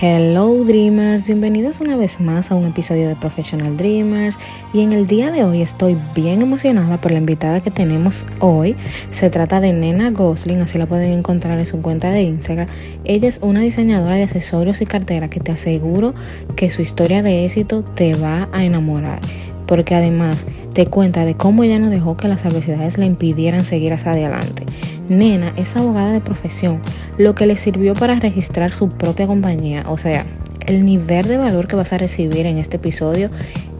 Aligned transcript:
Hello 0.00 0.62
Dreamers, 0.62 1.26
bienvenidos 1.26 1.80
una 1.80 1.96
vez 1.96 2.20
más 2.20 2.52
a 2.52 2.54
un 2.54 2.66
episodio 2.66 3.08
de 3.08 3.16
Professional 3.16 3.76
Dreamers 3.76 4.38
y 4.72 4.82
en 4.82 4.92
el 4.92 5.08
día 5.08 5.32
de 5.32 5.42
hoy 5.42 5.60
estoy 5.60 5.98
bien 6.14 6.40
emocionada 6.40 7.00
por 7.00 7.10
la 7.10 7.18
invitada 7.18 7.60
que 7.60 7.72
tenemos 7.72 8.24
hoy. 8.38 8.76
Se 9.10 9.28
trata 9.28 9.60
de 9.60 9.72
Nena 9.72 10.12
Gosling, 10.12 10.60
así 10.60 10.78
la 10.78 10.86
pueden 10.86 11.10
encontrar 11.10 11.58
en 11.58 11.66
su 11.66 11.82
cuenta 11.82 12.12
de 12.12 12.22
Instagram. 12.22 12.68
Ella 13.04 13.26
es 13.26 13.40
una 13.42 13.60
diseñadora 13.60 14.14
de 14.14 14.22
accesorios 14.22 14.80
y 14.82 14.86
cartera 14.86 15.28
que 15.28 15.40
te 15.40 15.50
aseguro 15.50 16.14
que 16.54 16.70
su 16.70 16.80
historia 16.80 17.24
de 17.24 17.44
éxito 17.44 17.82
te 17.82 18.14
va 18.14 18.48
a 18.52 18.64
enamorar 18.64 19.20
porque 19.68 19.94
además 19.94 20.46
te 20.72 20.86
cuenta 20.86 21.24
de 21.26 21.36
cómo 21.36 21.62
ella 21.62 21.78
no 21.78 21.90
dejó 21.90 22.16
que 22.16 22.26
las 22.26 22.44
adversidades 22.46 22.96
le 22.96 23.06
impidieran 23.06 23.64
seguir 23.64 23.92
hacia 23.92 24.12
adelante. 24.12 24.64
Nena 25.08 25.52
es 25.56 25.76
abogada 25.76 26.12
de 26.12 26.22
profesión, 26.22 26.80
lo 27.18 27.34
que 27.34 27.46
le 27.46 27.56
sirvió 27.56 27.94
para 27.94 28.18
registrar 28.18 28.72
su 28.72 28.88
propia 28.88 29.26
compañía. 29.26 29.84
O 29.88 29.98
sea, 29.98 30.24
el 30.66 30.84
nivel 30.84 31.28
de 31.28 31.36
valor 31.36 31.68
que 31.68 31.76
vas 31.76 31.92
a 31.92 31.98
recibir 31.98 32.46
en 32.46 32.58
este 32.58 32.78
episodio 32.78 33.30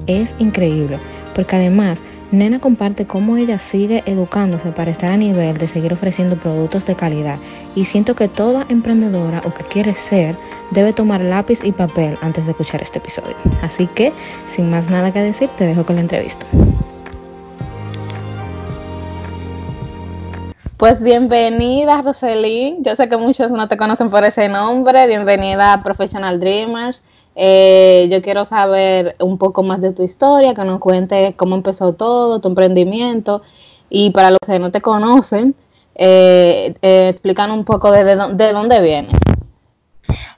es 0.07 0.35
increíble, 0.39 0.99
porque 1.35 1.57
además 1.57 2.03
Nena 2.31 2.59
comparte 2.59 3.07
cómo 3.07 3.39
ella 3.39 3.59
sigue 3.59 4.03
educándose 4.05 4.71
para 4.73 4.91
estar 4.91 5.11
a 5.11 5.17
nivel 5.17 5.57
de 5.57 5.67
seguir 5.67 5.95
ofreciendo 5.95 6.39
productos 6.39 6.85
de 6.85 6.95
calidad 6.95 7.39
y 7.75 7.87
siento 7.87 8.15
que 8.15 8.29
toda 8.29 8.67
emprendedora 8.69 9.41
o 9.47 9.55
que 9.55 9.65
quiere 9.65 9.95
ser 9.95 10.37
debe 10.71 10.93
tomar 10.93 11.25
lápiz 11.25 11.65
y 11.65 11.73
papel 11.73 12.19
antes 12.21 12.45
de 12.45 12.53
escuchar 12.53 12.83
este 12.83 12.99
episodio. 12.99 13.35
Así 13.63 13.87
que, 13.87 14.13
sin 14.45 14.69
más 14.69 14.91
nada 14.91 15.11
que 15.11 15.21
decir, 15.21 15.49
te 15.57 15.65
dejo 15.65 15.87
con 15.87 15.97
la 15.97 16.03
entrevista. 16.03 16.45
Pues 20.77 21.03
bienvenida, 21.03 22.03
Roselyn. 22.03 22.85
Yo 22.85 22.95
sé 22.95 23.09
que 23.09 23.17
muchos 23.17 23.51
no 23.51 23.69
te 23.69 23.79
conocen 23.79 24.11
por 24.11 24.25
ese 24.25 24.51
nombre. 24.51 25.07
Bienvenida 25.07 25.73
a 25.73 25.83
Professional 25.83 26.39
Dreamers. 26.39 27.03
Eh, 27.41 28.09
yo 28.11 28.21
quiero 28.21 28.45
saber 28.47 29.15
un 29.21 29.39
poco 29.39 29.63
más 29.63 29.81
de 29.81 29.93
tu 29.93 30.03
historia, 30.03 30.55
que 30.55 30.65
nos 30.65 30.81
cuentes 30.81 31.37
cómo 31.37 31.55
empezó 31.55 31.93
todo, 31.93 32.41
tu 32.41 32.49
emprendimiento. 32.49 33.43
Y 33.89 34.11
para 34.11 34.31
los 34.31 34.41
que 34.45 34.59
no 34.59 34.73
te 34.73 34.81
conocen, 34.81 35.55
eh, 35.95 36.75
eh 36.83 37.09
explican 37.11 37.53
un 37.53 37.65
poco 37.65 37.93
de, 37.93 38.03
de, 38.05 38.53
dónde 38.53 38.81
vienes. 38.83 39.15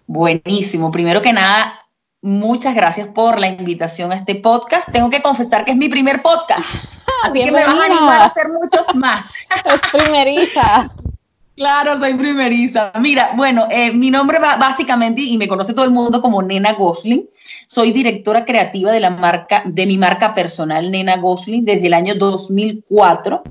Buenísimo. 0.06 0.90
Primero 0.90 1.22
que 1.22 1.32
nada, 1.32 1.86
muchas 2.20 2.74
gracias 2.74 3.08
por 3.08 3.40
la 3.40 3.48
invitación 3.48 4.12
a 4.12 4.16
este 4.16 4.34
podcast. 4.34 4.92
Tengo 4.92 5.08
que 5.08 5.22
confesar 5.22 5.64
que 5.64 5.70
es 5.70 5.78
mi 5.78 5.88
primer 5.88 6.20
podcast. 6.20 6.68
Así 7.24 7.42
que 7.42 7.50
me 7.50 7.64
vas 7.64 7.80
a 7.80 7.84
animar 7.84 8.20
a 8.20 8.24
hacer 8.26 8.46
muchos 8.50 8.94
más. 8.94 9.24
Es 9.64 9.80
primeriza. 9.90 10.90
Claro, 11.60 11.98
soy 11.98 12.14
primeriza. 12.14 12.90
Mira, 12.98 13.34
bueno, 13.36 13.68
eh, 13.70 13.92
mi 13.92 14.10
nombre 14.10 14.38
va 14.38 14.56
básicamente, 14.56 15.20
y 15.20 15.36
me 15.36 15.46
conoce 15.46 15.74
todo 15.74 15.84
el 15.84 15.90
mundo 15.90 16.22
como 16.22 16.40
Nena 16.40 16.72
Gosling, 16.72 17.28
soy 17.66 17.92
directora 17.92 18.46
creativa 18.46 18.90
de 18.90 18.98
la 19.00 19.10
marca, 19.10 19.62
de 19.66 19.84
mi 19.84 19.98
marca 19.98 20.34
personal 20.34 20.90
Nena 20.90 21.18
Gosling 21.18 21.66
desde 21.66 21.88
el 21.88 21.92
año 21.92 22.14
2004. 22.14 23.46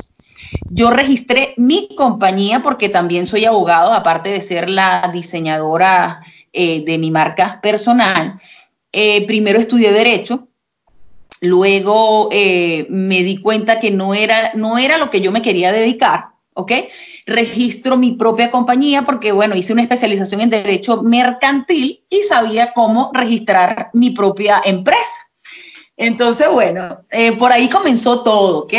Yo 0.70 0.90
registré 0.90 1.54
mi 1.58 1.90
compañía 1.96 2.64
porque 2.64 2.90
también 2.90 3.28
soy 3.28 3.46
abogado, 3.46 3.94
aparte 3.94 4.32
de 4.32 4.42
ser 4.42 4.72
la 4.72 5.12
diseñadora 5.14 6.20
eh, 6.52 6.84
de 6.84 6.98
mi 6.98 7.12
marca 7.12 7.60
personal. 7.62 8.34
Eh, 8.92 9.28
primero 9.28 9.60
estudié 9.60 9.92
Derecho, 9.92 10.48
luego 11.42 12.32
me 12.32 13.22
di 13.22 13.38
cuenta 13.38 13.80
que 13.80 13.92
no 13.92 14.16
era, 14.16 14.54
no 14.56 14.80
era 14.80 14.98
lo 14.98 15.12
que 15.12 15.22
yo 15.22 15.32
me 15.32 15.44
quería 15.44 15.72
dedicar, 15.72 16.30
¿ok? 16.56 16.72
Registro 17.30 17.98
mi 17.98 18.14
propia 18.14 18.52
compañía 18.52 19.04
porque, 19.04 19.32
bueno, 19.32 19.56
hice 19.56 19.74
una 19.74 19.84
especialización 19.84 20.42
en 20.42 20.50
derecho 20.50 21.02
mercantil 21.02 22.04
y 22.10 22.24
sabía 22.24 22.74
cómo 22.74 23.12
registrar 23.14 23.90
mi 23.94 24.12
propia 24.12 24.62
empresa. 24.64 25.20
Entonces, 25.98 26.50
bueno, 26.50 27.00
eh, 27.12 27.34
por 27.38 27.52
ahí 27.52 27.68
comenzó 27.70 28.24
todo, 28.24 28.60
¿ok? 28.60 28.74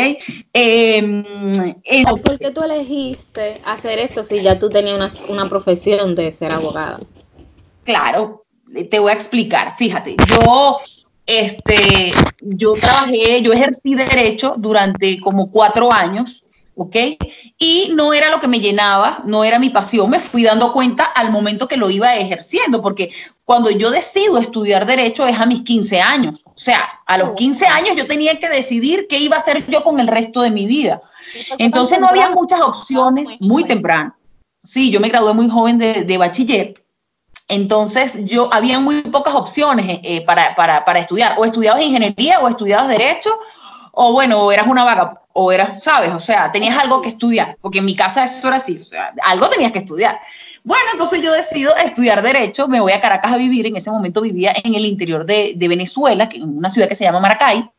Em, 0.53 1.23
¿Por 2.23 2.39
qué 2.39 2.49
tú 2.49 2.63
elegiste 2.63 3.61
hacer 3.63 3.99
esto 3.99 4.23
si 4.23 4.41
ya 4.41 4.57
tú 4.57 4.69
tenías 4.69 4.95
una, 4.95 5.11
una 5.29 5.49
profesión 5.49 6.15
de 6.15 6.31
ser 6.31 6.51
abogada? 6.51 6.99
Claro, 7.83 8.45
te 8.89 8.99
voy 8.99 9.11
a 9.11 9.15
explicar. 9.15 9.75
Fíjate, 9.77 10.15
yo 10.27 10.77
este, 11.25 12.11
yo 12.41 12.73
trabajé, 12.73 13.41
yo 13.41 13.53
ejercí 13.53 13.95
derecho 13.95 14.55
durante 14.57 15.19
como 15.19 15.51
cuatro 15.51 15.91
años 15.91 16.43
¿ok? 16.81 16.95
Y 17.59 17.91
no 17.93 18.11
era 18.11 18.31
lo 18.31 18.39
que 18.39 18.47
me 18.47 18.59
llenaba, 18.59 19.21
no 19.25 19.43
era 19.43 19.59
mi 19.59 19.69
pasión, 19.69 20.09
me 20.09 20.19
fui 20.19 20.43
dando 20.43 20.73
cuenta 20.73 21.03
al 21.03 21.31
momento 21.31 21.67
que 21.67 21.77
lo 21.77 21.91
iba 21.91 22.15
ejerciendo, 22.15 22.81
porque 22.81 23.11
cuando 23.45 23.69
yo 23.69 23.91
decido 23.91 24.39
estudiar 24.39 24.87
derecho 24.87 25.27
es 25.27 25.39
a 25.39 25.45
mis 25.45 25.61
15 25.61 26.01
años, 26.01 26.41
o 26.43 26.57
sea, 26.57 26.79
a 27.05 27.17
los 27.19 27.33
15 27.33 27.67
años 27.67 27.95
yo 27.95 28.07
tenía 28.07 28.39
que 28.39 28.49
decidir 28.49 29.05
qué 29.07 29.19
iba 29.19 29.35
a 29.35 29.39
hacer 29.39 29.69
yo 29.69 29.83
con 29.83 29.99
el 29.99 30.07
resto 30.07 30.41
de 30.41 30.49
mi 30.49 30.65
vida. 30.65 31.03
Entonces 31.59 31.99
no 31.99 32.07
había 32.07 32.31
muchas 32.31 32.61
opciones 32.61 33.29
muy 33.39 33.63
temprano. 33.65 34.15
Sí, 34.63 34.89
yo 34.89 34.99
me 34.99 35.09
gradué 35.09 35.33
muy 35.33 35.49
joven 35.49 35.77
de, 35.77 36.17
bachiller. 36.17 36.83
Entonces, 37.47 38.25
yo 38.25 38.51
había 38.51 38.79
muy 38.79 39.01
pocas 39.01 39.35
opciones 39.35 39.87
eh, 39.87 40.01
eh, 40.03 40.25
para, 40.25 40.55
para, 40.55 40.85
para, 40.85 40.99
estudiar. 40.99 41.35
O 41.37 41.45
estudiabas 41.45 41.81
ingeniería 41.81 42.39
o 42.39 42.47
estudiabas 42.47 42.87
derecho, 42.87 43.37
o 43.91 44.13
bueno, 44.13 44.51
eras 44.51 44.67
una 44.67 44.83
vaga 44.83 45.20
o 45.33 45.51
eras, 45.51 45.83
¿sabes? 45.83 46.13
O 46.13 46.19
sea, 46.19 46.51
tenías 46.51 46.77
algo 46.77 47.01
que 47.01 47.09
estudiar, 47.09 47.57
porque 47.61 47.79
en 47.79 47.85
mi 47.85 47.95
casa 47.95 48.23
eso 48.23 48.47
era 48.47 48.57
así, 48.57 48.79
o 48.79 48.85
sea, 48.85 49.13
algo 49.23 49.49
tenías 49.49 49.71
que 49.71 49.79
estudiar. 49.79 50.19
Bueno, 50.63 50.85
entonces 50.91 51.21
yo 51.21 51.31
decido 51.33 51.75
estudiar 51.75 52.21
Derecho, 52.21 52.67
me 52.67 52.79
voy 52.79 52.91
a 52.91 53.01
Caracas 53.01 53.33
a 53.33 53.37
vivir, 53.37 53.65
en 53.65 53.75
ese 53.75 53.89
momento 53.89 54.21
vivía 54.21 54.53
en 54.63 54.75
el 54.75 54.85
interior 54.85 55.25
de, 55.25 55.55
Venezuela, 55.57 56.29
que, 56.29 56.37
en 56.37 56.57
una 56.57 56.69
ciudad 56.69 56.87
que 56.87 56.95
se 56.95 57.03
llama 57.03 57.19
Maracay, 57.19 57.69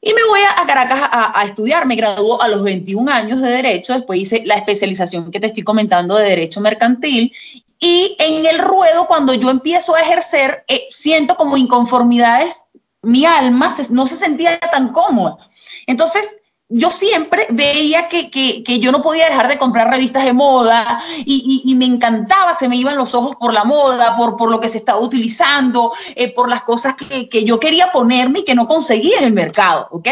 y 0.00 0.12
me 0.12 0.24
voy 0.24 0.40
a, 0.40 0.66
Caracas 0.66 1.00
a, 1.02 1.40
a, 1.40 1.44
estudiar, 1.44 1.86
me 1.86 1.96
graduó 1.96 2.40
a 2.40 2.48
los 2.48 2.62
21 2.62 3.10
años 3.10 3.40
de 3.40 3.48
Derecho, 3.48 3.92
después 3.92 4.20
hice 4.20 4.42
la 4.44 4.54
especialización 4.54 5.30
que 5.30 5.40
te 5.40 5.48
estoy 5.48 5.62
comentando 5.62 6.16
de 6.16 6.28
Derecho 6.28 6.60
Mercantil, 6.60 7.32
y 7.78 8.16
en 8.18 8.46
el 8.46 8.58
ruedo, 8.58 9.06
cuando 9.06 9.34
yo 9.34 9.50
empiezo 9.50 9.94
a 9.94 10.00
ejercer, 10.00 10.64
eh, 10.68 10.86
siento 10.90 11.36
como 11.36 11.56
inconformidades, 11.56 12.62
mi 13.02 13.24
alma 13.24 13.74
no 13.90 14.06
se 14.06 14.16
sentía 14.16 14.58
tan 14.58 14.92
cómoda. 14.92 15.38
Entonces, 15.86 16.36
yo 16.68 16.90
siempre 16.90 17.46
veía 17.50 18.08
que, 18.08 18.62
yo 18.80 18.90
no 18.90 19.00
podía 19.00 19.26
dejar 19.26 19.48
de 19.48 19.58
comprar 19.58 19.88
revistas 19.88 20.24
de 20.24 20.32
moda 20.32 21.02
y, 21.24 21.74
me 21.76 21.84
encantaba, 21.84 22.54
se 22.54 22.68
me 22.68 22.76
iban 22.76 22.96
los 22.96 23.14
ojos 23.14 23.36
por 23.36 23.52
la 23.52 23.64
moda, 23.64 24.16
por, 24.16 24.36
por 24.36 24.50
lo 24.50 24.60
que 24.60 24.68
se 24.68 24.78
estaba 24.78 24.98
utilizando, 24.98 25.92
eh, 26.14 26.34
por 26.34 26.48
las 26.48 26.62
cosas 26.62 26.94
que, 26.96 27.44
yo 27.44 27.60
quería 27.60 27.92
ponerme 27.92 28.40
y 28.40 28.44
que 28.44 28.54
no 28.54 28.66
conseguía 28.66 29.18
en 29.18 29.24
el 29.24 29.32
mercado, 29.32 29.86
¿ok? 29.92 30.08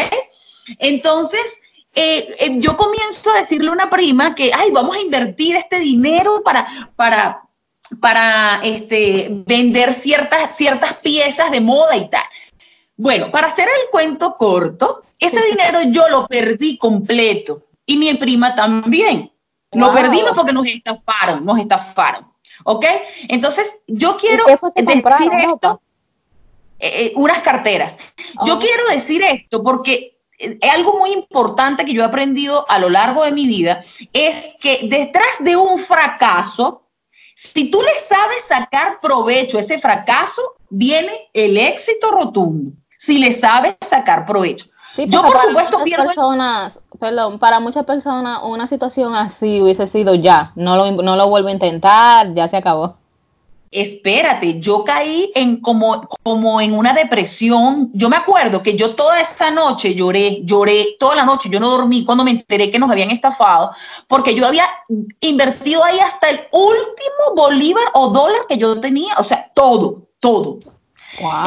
Entonces, 0.79 1.61
eh, 1.93 2.35
eh, 2.39 2.55
yo 2.57 2.77
comienzo 2.77 3.31
a 3.31 3.37
decirle 3.37 3.69
a 3.69 3.73
una 3.73 3.89
prima 3.89 4.33
que, 4.33 4.51
ay, 4.53 4.71
vamos 4.71 4.95
a 4.95 5.01
invertir 5.01 5.57
este 5.57 5.79
dinero 5.79 6.41
para, 6.43 6.91
para, 6.95 7.41
para 7.99 8.61
este, 8.63 9.27
vender 9.29 9.93
ciertas, 9.93 10.55
ciertas 10.55 10.93
piezas 10.95 11.51
de 11.51 11.59
moda 11.59 11.97
y 11.97 12.09
tal. 12.09 12.23
Bueno, 12.97 13.31
para 13.31 13.47
hacer 13.47 13.67
el 13.67 13.89
cuento 13.91 14.35
corto, 14.37 15.03
ese 15.19 15.41
dinero 15.45 15.81
yo 15.83 16.07
lo 16.09 16.27
perdí 16.27 16.77
completo 16.77 17.63
y 17.85 17.97
mi 17.97 18.13
prima 18.15 18.55
también. 18.55 19.31
Lo 19.71 19.91
perdimos 19.91 20.31
porque 20.31 20.53
nos 20.53 20.65
estafaron, 20.65 21.43
nos 21.45 21.59
estafaron. 21.59 22.31
¿Ok? 22.63 22.85
Entonces, 23.27 23.79
yo 23.87 24.15
quiero 24.15 24.45
decir 24.45 25.31
esto. 25.37 25.81
Eh, 26.79 27.05
eh, 27.05 27.13
unas 27.15 27.39
carteras. 27.39 27.97
Yo 28.45 28.59
quiero 28.59 28.87
decir 28.89 29.23
esto 29.23 29.63
porque 29.63 30.17
eh, 30.37 30.59
algo 30.69 30.99
muy 30.99 31.11
importante 31.13 31.85
que 31.85 31.93
yo 31.93 32.03
he 32.03 32.05
aprendido 32.05 32.65
a 32.69 32.79
lo 32.79 32.89
largo 32.89 33.23
de 33.23 33.31
mi 33.31 33.47
vida 33.47 33.81
es 34.11 34.55
que 34.59 34.81
detrás 34.83 35.27
de 35.39 35.55
un 35.55 35.77
fracaso, 35.77 36.83
si 37.33 37.71
tú 37.71 37.81
le 37.81 37.93
sabes 37.95 38.43
sacar 38.43 38.99
provecho 38.99 39.57
a 39.57 39.61
ese 39.61 39.79
fracaso, 39.79 40.41
viene 40.69 41.29
el 41.33 41.57
éxito 41.57 42.11
rotundo. 42.11 42.73
Si 43.05 43.19
le 43.19 43.31
sabes 43.31 43.75
sacar 43.81 44.25
provecho 44.25 44.65
yo, 44.97 45.21
por 45.23 45.37
supuesto, 45.37 45.83
pierdo. 45.83 46.05
Personas, 46.05 46.79
perdón, 46.99 47.39
para 47.39 47.59
muchas 47.59 47.85
personas, 47.85 48.39
una 48.43 48.67
situación 48.67 49.15
así 49.15 49.61
hubiese 49.61 49.87
sido 49.87 50.15
ya. 50.15 50.51
No 50.55 50.75
lo, 50.75 50.91
no 50.91 51.15
lo 51.15 51.27
vuelvo 51.27 51.49
a 51.49 51.51
intentar, 51.51 52.33
ya 52.33 52.47
se 52.47 52.57
acabó. 52.57 52.97
Espérate, 53.71 54.61
yo 54.61 54.85
caí 54.85 55.33
en 55.35 55.59
como, 55.59 56.07
como 56.23 56.61
en 56.61 56.73
una 56.73 56.93
depresión. 56.93 57.89
Yo 57.93 58.09
me 58.09 58.15
acuerdo 58.15 58.63
que 58.63 58.77
yo 58.77 58.95
toda 58.95 59.19
esa 59.19 59.51
noche 59.51 59.95
lloré, 59.95 60.43
lloré 60.43 60.95
toda 60.97 61.15
la 61.15 61.25
noche. 61.25 61.49
Yo 61.49 61.59
no 61.59 61.71
dormí 61.71 62.05
cuando 62.05 62.23
me 62.23 62.31
enteré 62.31 62.69
que 62.71 62.79
nos 62.79 62.89
habían 62.89 63.11
estafado, 63.11 63.71
porque 64.07 64.33
yo 64.33 64.47
había 64.47 64.69
invertido 65.19 65.83
ahí 65.83 65.99
hasta 65.99 66.29
el 66.29 66.39
último 66.53 67.35
bolívar 67.35 67.85
o 67.95 68.09
dólar 68.09 68.45
que 68.47 68.57
yo 68.57 68.79
tenía, 68.79 69.15
o 69.17 69.23
sea, 69.23 69.51
todo, 69.53 70.03
todo. 70.21 70.59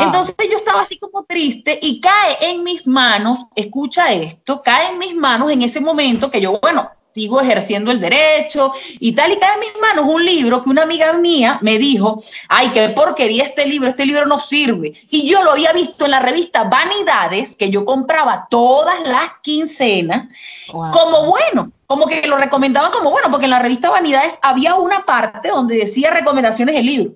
Entonces 0.01 0.35
yo 0.51 0.57
estaba 0.57 0.83
así 0.83 0.99
como 0.99 1.25
triste 1.25 1.79
y 1.81 2.01
cae 2.01 2.39
en 2.41 2.63
mis 2.63 2.87
manos, 2.87 3.47
escucha 3.55 4.13
esto, 4.13 4.63
cae 4.63 4.93
en 4.93 4.99
mis 4.99 5.15
manos 5.15 5.51
en 5.51 5.63
ese 5.63 5.81
momento 5.81 6.31
que 6.31 6.41
yo, 6.41 6.59
bueno, 6.61 6.91
sigo 7.19 7.41
ejerciendo 7.41 7.91
el 7.91 8.01
derecho 8.01 8.73
y 9.01 9.13
tal, 9.13 9.33
y 9.33 9.39
cae 9.39 9.55
en 9.55 9.61
mis 9.61 9.81
manos 9.81 10.05
un 10.09 10.25
libro 10.25 10.63
que 10.63 10.71
una 10.71 10.83
amiga 10.83 11.13
mía 11.15 11.59
me 11.63 11.79
dijo, 11.79 12.23
ay, 12.49 12.69
qué 12.69 12.91
porquería 12.91 13.45
este 13.45 13.67
libro, 13.67 13.89
este 13.89 14.07
libro 14.07 14.25
no 14.27 14.39
sirve. 14.39 14.95
Y 15.11 15.29
yo 15.29 15.43
lo 15.43 15.53
había 15.53 15.73
visto 15.73 16.05
en 16.05 16.13
la 16.13 16.21
revista 16.21 16.65
Vanidades, 16.65 17.57
que 17.57 17.71
yo 17.71 17.85
compraba 17.85 18.47
todas 18.49 19.01
las 19.07 19.31
quincenas, 19.43 20.29
como 20.71 21.27
bueno, 21.27 21.73
como 21.87 22.07
que 22.07 22.27
lo 22.29 22.37
recomendaban 22.37 22.93
como 22.93 23.11
bueno, 23.11 23.31
porque 23.31 23.47
en 23.47 23.51
la 23.51 23.59
revista 23.59 23.91
Vanidades 23.91 24.39
había 24.43 24.77
una 24.77 25.05
parte 25.05 25.49
donde 25.49 25.77
decía 25.77 26.11
recomendaciones 26.11 26.75
del 26.75 26.87
libro. 26.87 27.13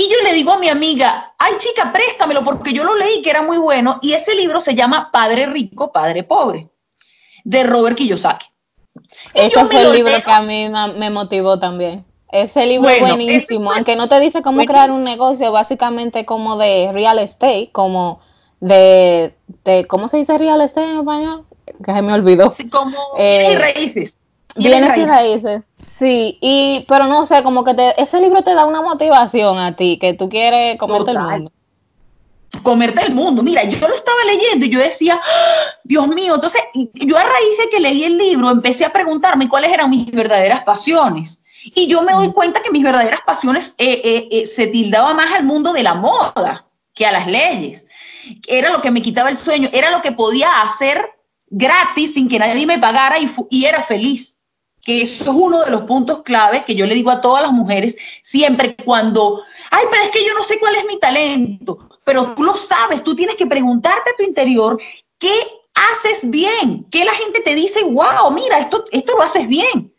Y 0.00 0.08
yo 0.08 0.16
le 0.24 0.32
digo 0.32 0.52
a 0.52 0.58
mi 0.58 0.70
amiga, 0.70 1.34
ay 1.38 1.52
chica, 1.58 1.92
préstamelo 1.92 2.42
porque 2.42 2.72
yo 2.72 2.84
lo 2.84 2.96
leí 2.96 3.20
que 3.20 3.28
era 3.28 3.42
muy 3.42 3.58
bueno 3.58 3.98
y 4.00 4.14
ese 4.14 4.34
libro 4.34 4.58
se 4.62 4.74
llama 4.74 5.10
Padre 5.12 5.44
Rico, 5.44 5.92
Padre 5.92 6.24
Pobre 6.24 6.70
de 7.44 7.64
Robert 7.64 7.98
Kiyosaki. 7.98 8.46
Ese 9.34 9.62
fue 9.66 9.82
el 9.82 9.92
libro 9.92 10.14
que 10.24 10.32
a 10.32 10.40
mí 10.40 10.70
me 10.70 11.10
motivó 11.10 11.58
también. 11.58 12.06
Ese 12.32 12.64
libro 12.64 12.88
es 12.88 12.98
buenísimo, 13.00 13.72
aunque 13.72 13.94
no 13.94 14.08
te 14.08 14.18
dice 14.20 14.40
cómo 14.40 14.64
crear 14.64 14.90
un 14.90 15.04
negocio, 15.04 15.52
básicamente 15.52 16.24
como 16.24 16.56
de 16.56 16.90
real 16.92 17.18
estate, 17.18 17.68
como 17.70 18.20
de, 18.60 19.34
de 19.64 19.86
¿cómo 19.86 20.08
se 20.08 20.16
dice 20.16 20.38
real 20.38 20.62
estate 20.62 20.92
en 20.92 21.00
español? 21.00 21.44
Que 21.84 21.92
se 21.92 22.00
me 22.00 22.14
olvidó. 22.14 22.48
Sí, 22.48 22.70
como 22.70 22.96
eh, 23.18 23.54
raíces. 23.58 24.16
Bienes 24.56 24.96
y 24.96 25.04
raíces. 25.04 25.62
Sí, 26.00 26.38
y 26.40 26.86
pero 26.88 27.04
no 27.04 27.26
sé, 27.26 27.42
como 27.42 27.62
que 27.62 27.74
te, 27.74 28.02
ese 28.02 28.20
libro 28.20 28.42
te 28.42 28.54
da 28.54 28.64
una 28.64 28.80
motivación 28.80 29.58
a 29.58 29.76
ti, 29.76 29.98
que 30.00 30.14
tú 30.14 30.30
quieres 30.30 30.78
comerte 30.78 31.10
el 31.10 31.18
mundo 31.18 31.52
comerte 32.62 33.02
el 33.02 33.14
mundo. 33.14 33.42
Mira, 33.42 33.62
yo 33.64 33.86
lo 33.86 33.94
estaba 33.94 34.24
leyendo 34.24 34.66
y 34.66 34.70
yo 34.70 34.80
decía, 34.80 35.20
¡Ah! 35.22 35.64
Dios 35.84 36.08
mío, 36.08 36.34
entonces 36.34 36.60
yo 36.74 37.16
a 37.16 37.22
raíz 37.22 37.58
de 37.58 37.68
que 37.70 37.80
leí 37.80 38.02
el 38.02 38.18
libro 38.18 38.50
empecé 38.50 38.84
a 38.84 38.92
preguntarme 38.92 39.48
cuáles 39.48 39.72
eran 39.72 39.88
mis 39.88 40.10
verdaderas 40.10 40.62
pasiones. 40.62 41.42
Y 41.62 41.86
yo 41.86 42.02
me 42.02 42.12
doy 42.12 42.28
mm. 42.28 42.32
cuenta 42.32 42.62
que 42.62 42.70
mis 42.70 42.82
verdaderas 42.82 43.20
pasiones 43.24 43.74
eh, 43.78 44.00
eh, 44.02 44.28
eh, 44.30 44.46
se 44.46 44.66
tildaba 44.66 45.14
más 45.14 45.32
al 45.32 45.44
mundo 45.44 45.72
de 45.72 45.82
la 45.82 45.94
moda 45.94 46.66
que 46.92 47.06
a 47.06 47.12
las 47.12 47.26
leyes. 47.26 47.86
Era 48.48 48.70
lo 48.70 48.82
que 48.82 48.90
me 48.90 49.02
quitaba 49.02 49.30
el 49.30 49.36
sueño, 49.36 49.68
era 49.72 49.90
lo 49.90 50.02
que 50.02 50.12
podía 50.12 50.60
hacer 50.62 51.12
gratis 51.48 52.14
sin 52.14 52.28
que 52.28 52.38
nadie 52.38 52.66
me 52.66 52.78
pagara 52.78 53.18
y, 53.18 53.30
y 53.50 53.64
era 53.64 53.82
feliz 53.82 54.36
que 54.82 55.02
eso 55.02 55.24
es 55.24 55.30
uno 55.30 55.64
de 55.64 55.70
los 55.70 55.82
puntos 55.82 56.22
clave 56.22 56.64
que 56.64 56.74
yo 56.74 56.86
le 56.86 56.94
digo 56.94 57.10
a 57.10 57.20
todas 57.20 57.42
las 57.42 57.52
mujeres 57.52 57.96
siempre 58.22 58.76
cuando, 58.76 59.42
ay, 59.70 59.84
pero 59.90 60.04
es 60.04 60.10
que 60.10 60.24
yo 60.24 60.34
no 60.34 60.42
sé 60.42 60.58
cuál 60.58 60.74
es 60.76 60.84
mi 60.86 60.98
talento 60.98 61.90
pero 62.10 62.34
tú 62.34 62.42
lo 62.42 62.56
sabes, 62.56 63.04
tú 63.04 63.14
tienes 63.14 63.36
que 63.36 63.46
preguntarte 63.46 64.10
a 64.10 64.16
tu 64.16 64.24
interior 64.24 64.80
qué 65.18 65.32
haces 65.74 66.28
bien, 66.28 66.86
qué 66.90 67.04
la 67.04 67.14
gente 67.14 67.40
te 67.40 67.54
dice, 67.54 67.84
wow, 67.84 68.32
mira, 68.32 68.58
esto, 68.58 68.84
esto 68.90 69.16
lo 69.16 69.22
haces 69.22 69.46
bien. 69.46 69.94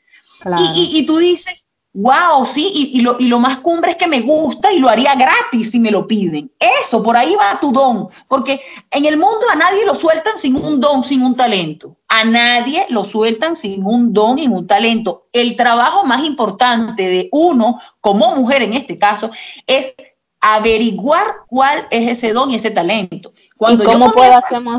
Y, 0.75 1.05
tú 1.05 1.17
dices, 1.17 1.65
wow, 1.93 2.45
sí, 2.45 2.71
y, 2.93 3.01
lo, 3.01 3.17
y 3.19 3.27
lo 3.27 3.39
más 3.39 3.59
cumbre 3.59 3.91
es 3.91 3.97
que 3.97 4.07
me 4.07 4.21
gusta 4.21 4.71
y 4.71 4.79
lo 4.79 4.87
haría 4.87 5.15
gratis 5.15 5.71
si 5.71 5.79
me 5.79 5.91
lo 5.91 6.07
piden. 6.07 6.51
Eso, 6.57 7.03
por 7.03 7.17
ahí 7.17 7.35
va 7.35 7.59
tu 7.59 7.71
don, 7.71 8.09
porque 8.27 8.61
en 8.89 9.05
el 9.05 9.17
mundo 9.17 9.41
a 9.51 9.55
nadie 9.55 9.85
lo 9.85 9.95
sueltan 9.95 10.37
sin 10.37 10.55
un 10.55 10.79
don, 10.79 11.03
sin 11.03 11.21
un 11.21 11.35
talento. 11.35 11.97
A 12.07 12.23
nadie 12.23 12.85
lo 12.89 13.03
sueltan 13.03 13.55
sin 13.55 13.85
un 13.85 14.13
don 14.13 14.39
y 14.39 14.47
un 14.47 14.67
talento. 14.67 15.27
El 15.33 15.55
trabajo 15.55 16.05
más 16.05 16.23
importante 16.23 17.09
de 17.09 17.29
uno, 17.31 17.79
como 17.99 18.35
mujer 18.35 18.63
en 18.63 18.73
este 18.73 18.97
caso, 18.97 19.29
es 19.67 19.93
averiguar 20.39 21.25
cuál 21.47 21.87
es 21.91 22.07
ese 22.07 22.33
don 22.33 22.51
y 22.51 22.55
ese 22.55 22.71
talento. 22.71 23.33
Cuando 23.57 23.83
¿Y, 23.83 23.87
cómo 23.87 24.13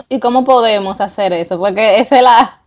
¿Y 0.08 0.18
cómo 0.18 0.44
podemos 0.44 1.00
hacer 1.00 1.32
eso? 1.34 1.58
Porque 1.58 2.00
esa 2.00 2.16
es 2.16 2.22
la, 2.22 2.62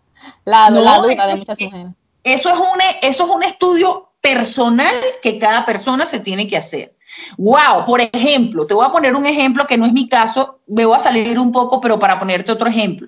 la, 0.45 0.69
duda 0.69 1.27
de 1.27 1.35
muchas 1.35 1.59
mujeres. 1.59 1.87
Eso 2.23 2.49
es, 2.49 2.55
un, 2.55 2.81
eso 3.03 3.23
es 3.25 3.29
un 3.29 3.43
estudio 3.43 4.09
personal 4.25 4.95
que 5.21 5.37
cada 5.37 5.63
persona 5.65 6.05
se 6.05 6.19
tiene 6.19 6.47
que 6.47 6.57
hacer. 6.57 6.95
Wow, 7.37 7.85
por 7.85 8.01
ejemplo, 8.01 8.65
te 8.65 8.73
voy 8.73 8.83
a 8.83 8.91
poner 8.91 9.15
un 9.15 9.25
ejemplo 9.25 9.67
que 9.67 9.77
no 9.77 9.85
es 9.85 9.93
mi 9.93 10.09
caso, 10.09 10.59
me 10.67 10.83
voy 10.83 10.95
a 10.95 10.99
salir 10.99 11.37
un 11.37 11.51
poco, 11.51 11.79
pero 11.79 11.99
para 11.99 12.17
ponerte 12.17 12.51
otro 12.51 12.67
ejemplo. 12.67 13.07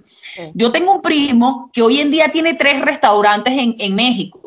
Yo 0.54 0.72
tengo 0.72 0.94
un 0.94 1.02
primo 1.02 1.72
que 1.74 1.81
hoy 1.81 2.00
en 2.00 2.12
día 2.12 2.30
tiene 2.30 2.54
tres 2.54 2.80
restaurantes 2.81 3.54
en, 3.58 3.75
en 3.80 3.96
México 3.96 4.47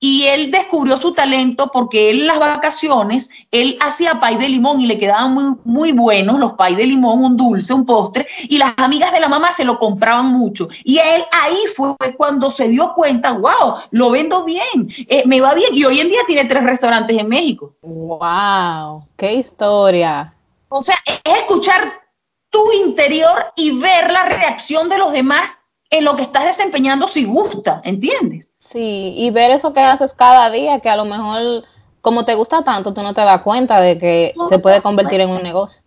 y 0.00 0.24
él 0.24 0.50
descubrió 0.50 0.96
su 0.96 1.12
talento 1.12 1.70
porque 1.72 2.10
él 2.10 2.20
en 2.20 2.26
las 2.26 2.38
vacaciones, 2.38 3.30
él 3.50 3.76
hacía 3.80 4.20
pay 4.20 4.36
de 4.36 4.48
limón 4.48 4.80
y 4.80 4.86
le 4.86 4.98
quedaban 4.98 5.34
muy, 5.34 5.54
muy 5.64 5.92
buenos 5.92 6.38
los 6.38 6.52
pay 6.54 6.74
de 6.74 6.86
limón, 6.86 7.24
un 7.24 7.36
dulce, 7.36 7.72
un 7.72 7.86
postre, 7.86 8.26
y 8.48 8.58
las 8.58 8.74
amigas 8.76 9.12
de 9.12 9.20
la 9.20 9.28
mamá 9.28 9.52
se 9.52 9.64
lo 9.64 9.78
compraban 9.78 10.26
mucho. 10.26 10.68
Y 10.84 10.98
él 10.98 11.24
ahí 11.32 11.58
fue 11.74 11.94
cuando 12.16 12.50
se 12.50 12.68
dio 12.68 12.92
cuenta, 12.94 13.32
wow, 13.32 13.76
lo 13.90 14.10
vendo 14.10 14.44
bien, 14.44 14.88
eh, 15.08 15.22
me 15.26 15.40
va 15.40 15.54
bien. 15.54 15.70
Y 15.72 15.84
hoy 15.84 16.00
en 16.00 16.08
día 16.08 16.20
tiene 16.26 16.44
tres 16.44 16.64
restaurantes 16.64 17.18
en 17.18 17.28
México. 17.28 17.74
¡Wow! 17.82 19.06
¡Qué 19.16 19.34
historia! 19.34 20.34
O 20.68 20.82
sea, 20.82 20.96
es 21.06 21.20
escuchar 21.24 22.02
tu 22.50 22.72
interior 22.72 23.46
y 23.56 23.78
ver 23.78 24.10
la 24.10 24.24
reacción 24.24 24.88
de 24.88 24.98
los 24.98 25.12
demás 25.12 25.42
en 25.90 26.04
lo 26.04 26.16
que 26.16 26.22
estás 26.22 26.44
desempeñando 26.44 27.06
si 27.06 27.24
gusta, 27.24 27.80
¿entiendes? 27.84 28.50
Sí, 28.70 29.14
y 29.16 29.30
ver 29.30 29.50
eso 29.50 29.72
que 29.72 29.80
haces 29.80 30.12
cada 30.12 30.50
día, 30.50 30.80
que 30.80 30.90
a 30.90 30.96
lo 30.96 31.04
mejor 31.04 31.64
como 32.00 32.24
te 32.24 32.34
gusta 32.34 32.62
tanto, 32.62 32.94
tú 32.94 33.02
no 33.02 33.14
te 33.14 33.20
das 33.22 33.42
cuenta 33.42 33.80
de 33.80 33.98
que 33.98 34.34
se 34.48 34.58
puede 34.58 34.80
convertir 34.80 35.20
en 35.20 35.30
un 35.30 35.42
negocio. 35.42 35.80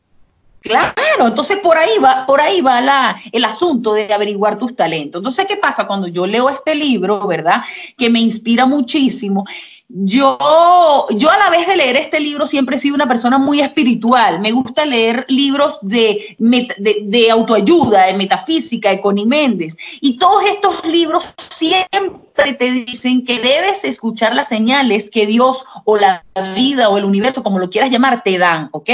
Claro, 0.62 0.94
entonces 1.25 1.57
por 1.57 1.75
ahí 1.75 1.98
va, 1.98 2.25
por 2.28 2.39
ahí 2.39 2.62
va 2.62 2.81
la, 2.81 3.16
el 3.31 3.44
asunto 3.45 3.94
de 3.94 4.13
averiguar 4.13 4.60
tus 4.60 4.75
talentos. 4.75 5.19
Entonces, 5.19 5.48
¿qué 5.48 5.57
pasa 5.57 5.88
cuando 5.88 6.07
yo 6.07 6.28
leo 6.28 6.50
este 6.50 6.75
libro, 6.75 7.25
verdad? 7.25 7.63
Que 7.98 8.12
me 8.12 8.19
inspira 8.19 8.68
muchísimo 8.68 9.45
yo, 9.94 11.07
yo 11.12 11.30
a 11.30 11.38
la 11.38 11.50
vez 11.50 11.68
de 11.68 11.75
leer 11.75 11.98
este 11.98 12.19
libro 12.19 12.45
siempre 12.45 12.78
he 12.78 12.80
sido 12.80 12.95
una 12.95 13.07
persona 13.07 13.38
muy 13.38 13.60
espiritual. 13.60 14.39
Me 14.39 14.51
gusta 14.51 14.86
leer 14.86 15.25
libros 15.28 15.80
de, 15.81 16.38
de, 16.39 17.31
autoayuda, 17.31 18.06
de 18.06 18.13
metafísica, 18.13 18.89
de 18.89 19.01
Connie 19.01 19.25
Méndez. 19.25 19.75
Y 20.00 20.18
todos 20.18 20.44
estos 20.45 20.86
libros 20.86 21.25
siempre 21.50 22.31
te 22.58 22.72
dicen 22.72 23.24
que 23.24 23.40
debes 23.40 23.84
escuchar 23.84 24.34
las 24.34 24.48
señales 24.48 25.10
que 25.10 25.26
Dios 25.26 25.66
o 25.86 25.98
la 25.98 26.24
vida 26.56 26.90
o 26.90 26.98
el 26.98 27.06
universo, 27.06 27.44
como 27.44 27.60
lo 27.60 27.70
quieras 27.70 27.92
llamar, 27.92 28.24
te 28.24 28.38
dan, 28.38 28.70
¿ok? 28.72 28.90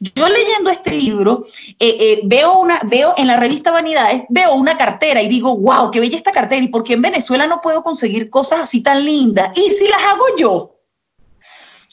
Yo 0.00 0.28
leyendo 0.28 0.70
este 0.70 0.92
libro, 0.92 1.44
eh, 1.78 1.96
eh, 2.00 2.20
veo, 2.24 2.58
una, 2.58 2.80
veo 2.84 3.14
en 3.16 3.26
la 3.26 3.36
revista 3.36 3.70
Vanidades, 3.70 4.24
veo 4.28 4.54
una 4.54 4.76
cartera 4.76 5.22
y 5.22 5.28
digo, 5.28 5.56
wow, 5.56 5.90
qué 5.90 6.00
bella 6.00 6.16
esta 6.16 6.32
cartera. 6.32 6.64
¿Y 6.64 6.68
por 6.68 6.84
qué 6.84 6.94
en 6.94 7.02
Venezuela 7.02 7.46
no 7.46 7.60
puedo 7.60 7.82
conseguir 7.82 8.30
cosas 8.30 8.60
así 8.60 8.82
tan 8.82 9.04
lindas? 9.04 9.56
Y 9.56 9.70
si 9.70 9.88
las 9.88 10.02
hago 10.02 10.24
yo, 10.36 10.76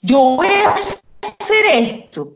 yo 0.02 0.20
voy 0.20 0.48
a 0.48 0.74
hacer 0.74 1.66
esto. 1.72 2.34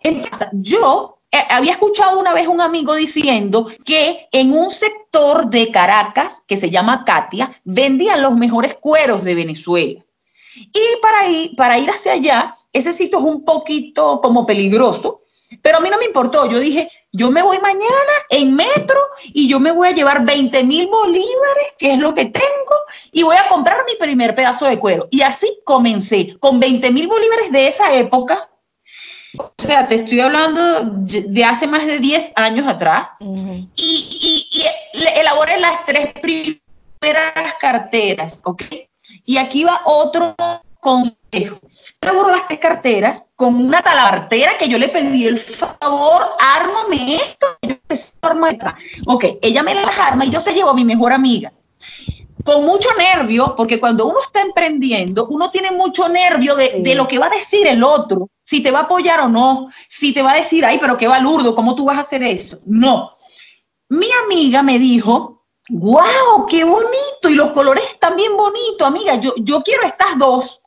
Entonces, 0.00 0.48
yo 0.52 1.17
eh, 1.30 1.38
había 1.50 1.72
escuchado 1.72 2.18
una 2.18 2.32
vez 2.32 2.46
un 2.46 2.60
amigo 2.60 2.94
diciendo 2.94 3.68
que 3.84 4.28
en 4.32 4.52
un 4.52 4.70
sector 4.70 5.50
de 5.50 5.70
Caracas, 5.70 6.42
que 6.46 6.56
se 6.56 6.70
llama 6.70 7.04
Katia, 7.04 7.60
vendían 7.64 8.22
los 8.22 8.34
mejores 8.34 8.74
cueros 8.74 9.24
de 9.24 9.34
Venezuela. 9.34 10.04
Y 10.56 11.00
para 11.02 11.28
ir, 11.28 11.54
para 11.54 11.78
ir 11.78 11.90
hacia 11.90 12.12
allá, 12.12 12.54
ese 12.72 12.92
sitio 12.92 13.18
es 13.18 13.24
un 13.24 13.44
poquito 13.44 14.20
como 14.20 14.46
peligroso, 14.46 15.20
pero 15.62 15.78
a 15.78 15.80
mí 15.80 15.88
no 15.90 15.98
me 15.98 16.06
importó. 16.06 16.48
Yo 16.50 16.58
dije, 16.58 16.90
yo 17.12 17.30
me 17.30 17.42
voy 17.42 17.58
mañana 17.58 18.12
en 18.28 18.54
metro 18.54 18.98
y 19.24 19.48
yo 19.48 19.60
me 19.60 19.72
voy 19.72 19.88
a 19.88 19.94
llevar 19.94 20.24
20 20.24 20.64
mil 20.64 20.86
bolívares, 20.88 21.74
que 21.78 21.92
es 21.92 21.98
lo 21.98 22.14
que 22.14 22.26
tengo, 22.26 22.74
y 23.12 23.22
voy 23.22 23.36
a 23.36 23.48
comprar 23.48 23.84
mi 23.86 23.96
primer 23.96 24.34
pedazo 24.34 24.66
de 24.66 24.78
cuero. 24.78 25.08
Y 25.10 25.22
así 25.22 25.60
comencé, 25.64 26.36
con 26.38 26.60
20 26.60 26.90
mil 26.90 27.06
bolívares 27.06 27.52
de 27.52 27.68
esa 27.68 27.94
época. 27.94 28.50
O 29.38 29.52
sea, 29.56 29.86
te 29.86 29.96
estoy 29.96 30.20
hablando 30.20 30.82
de 30.82 31.44
hace 31.44 31.66
más 31.66 31.86
de 31.86 31.98
10 31.98 32.32
años 32.36 32.66
atrás. 32.66 33.10
y, 33.20 33.68
y, 33.76 34.48
y 34.98 35.06
elaboré 35.18 35.58
las 35.60 35.84
tres 35.84 36.12
primeras 36.20 37.54
carteras, 37.60 38.40
¿ok? 38.44 38.62
Y 39.24 39.36
aquí 39.38 39.64
va 39.64 39.82
otro 39.84 40.34
consejo. 40.80 41.60
Elaboro 42.00 42.30
las 42.30 42.46
tres 42.46 42.60
carteras 42.60 43.26
con 43.36 43.54
una 43.54 43.82
talabartera 43.82 44.56
que 44.58 44.68
yo 44.68 44.78
le 44.78 44.88
pedí 44.88 45.26
el 45.26 45.38
favor, 45.38 46.26
ármame 46.38 47.16
esto. 47.16 47.46
Yo 47.62 47.74
Ok, 49.06 49.24
ella 49.42 49.62
me 49.62 49.74
las 49.74 49.98
arma 49.98 50.24
y 50.24 50.30
yo 50.30 50.40
se 50.40 50.52
llevo 50.52 50.70
a 50.70 50.74
mi 50.74 50.84
mejor 50.84 51.12
amiga. 51.12 51.52
Con 52.44 52.64
mucho 52.64 52.88
nervio, 52.96 53.54
porque 53.56 53.78
cuando 53.78 54.06
uno 54.06 54.18
está 54.22 54.40
emprendiendo, 54.40 55.26
uno 55.26 55.50
tiene 55.50 55.70
mucho 55.70 56.08
nervio 56.08 56.54
de, 56.54 56.80
de, 56.80 56.94
lo 56.94 57.06
que 57.06 57.18
va 57.18 57.26
a 57.26 57.30
decir 57.30 57.66
el 57.66 57.82
otro, 57.82 58.30
si 58.48 58.62
te 58.62 58.70
va 58.70 58.78
a 58.78 58.82
apoyar 58.84 59.20
o 59.20 59.28
no, 59.28 59.68
si 59.88 60.14
te 60.14 60.22
va 60.22 60.32
a 60.32 60.36
decir, 60.36 60.64
ay, 60.64 60.78
pero 60.80 60.96
qué 60.96 61.06
balurdo, 61.06 61.54
¿cómo 61.54 61.74
tú 61.74 61.84
vas 61.84 61.98
a 61.98 62.00
hacer 62.00 62.22
eso? 62.22 62.58
No. 62.64 63.12
Mi 63.90 64.08
amiga 64.24 64.62
me 64.62 64.78
dijo, 64.78 65.44
¡Guau! 65.68 66.46
¡Qué 66.48 66.64
bonito! 66.64 67.28
Y 67.28 67.34
los 67.34 67.50
colores 67.50 67.84
están 67.90 68.16
bien 68.16 68.34
bonitos, 68.38 68.86
amiga. 68.86 69.16
Yo, 69.16 69.34
yo 69.36 69.62
quiero 69.62 69.82
estas 69.82 70.16
dos. 70.16 70.62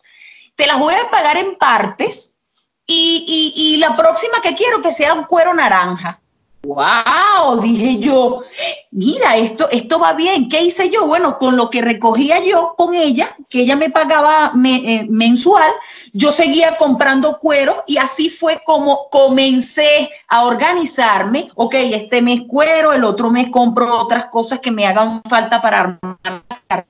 Te 0.55 0.67
las 0.67 0.77
voy 0.77 0.93
a 0.93 1.09
pagar 1.09 1.37
en 1.37 1.55
partes. 1.55 2.37
Y, 2.85 3.51
y, 3.55 3.77
la 3.77 3.95
próxima 3.95 4.41
que 4.43 4.53
quiero 4.53 4.79
que 4.83 4.91
sea 4.91 5.15
un 5.15 5.23
cuero 5.23 5.51
naranja. 5.51 6.20
Wow, 6.63 7.59
dije 7.61 7.99
yo, 7.99 8.43
mira, 8.91 9.37
esto, 9.37 9.69
esto 9.69 9.99
va 9.99 10.13
bien. 10.13 10.49
¿Qué 10.49 10.61
hice 10.61 10.89
yo? 10.89 11.07
Bueno, 11.07 11.37
con 11.37 11.55
lo 11.55 11.69
que 11.69 11.81
recogía 11.81 12.43
yo 12.43 12.75
con 12.77 12.93
ella, 12.93 13.35
que 13.49 13.61
ella 13.61 13.75
me 13.75 13.89
pagaba 13.89 14.53
eh, 14.65 15.05
mensual, 15.09 15.71
yo 16.13 16.31
seguía 16.31 16.77
comprando 16.77 17.39
cuero 17.39 17.83
y 17.87 17.97
así 17.97 18.29
fue 18.29 18.61
como 18.63 19.09
comencé 19.09 20.09
a 20.27 20.45
organizarme. 20.45 21.49
Ok, 21.55 21.75
este 21.75 22.21
mes 22.21 22.41
cuero, 22.47 22.93
el 22.93 23.03
otro 23.03 23.29
mes 23.29 23.49
compro 23.49 23.97
otras 23.97 24.25
cosas 24.25 24.59
que 24.59 24.71
me 24.71 24.85
hagan 24.85 25.21
falta 25.23 25.61
para 25.61 25.79
armar. 25.79 26.85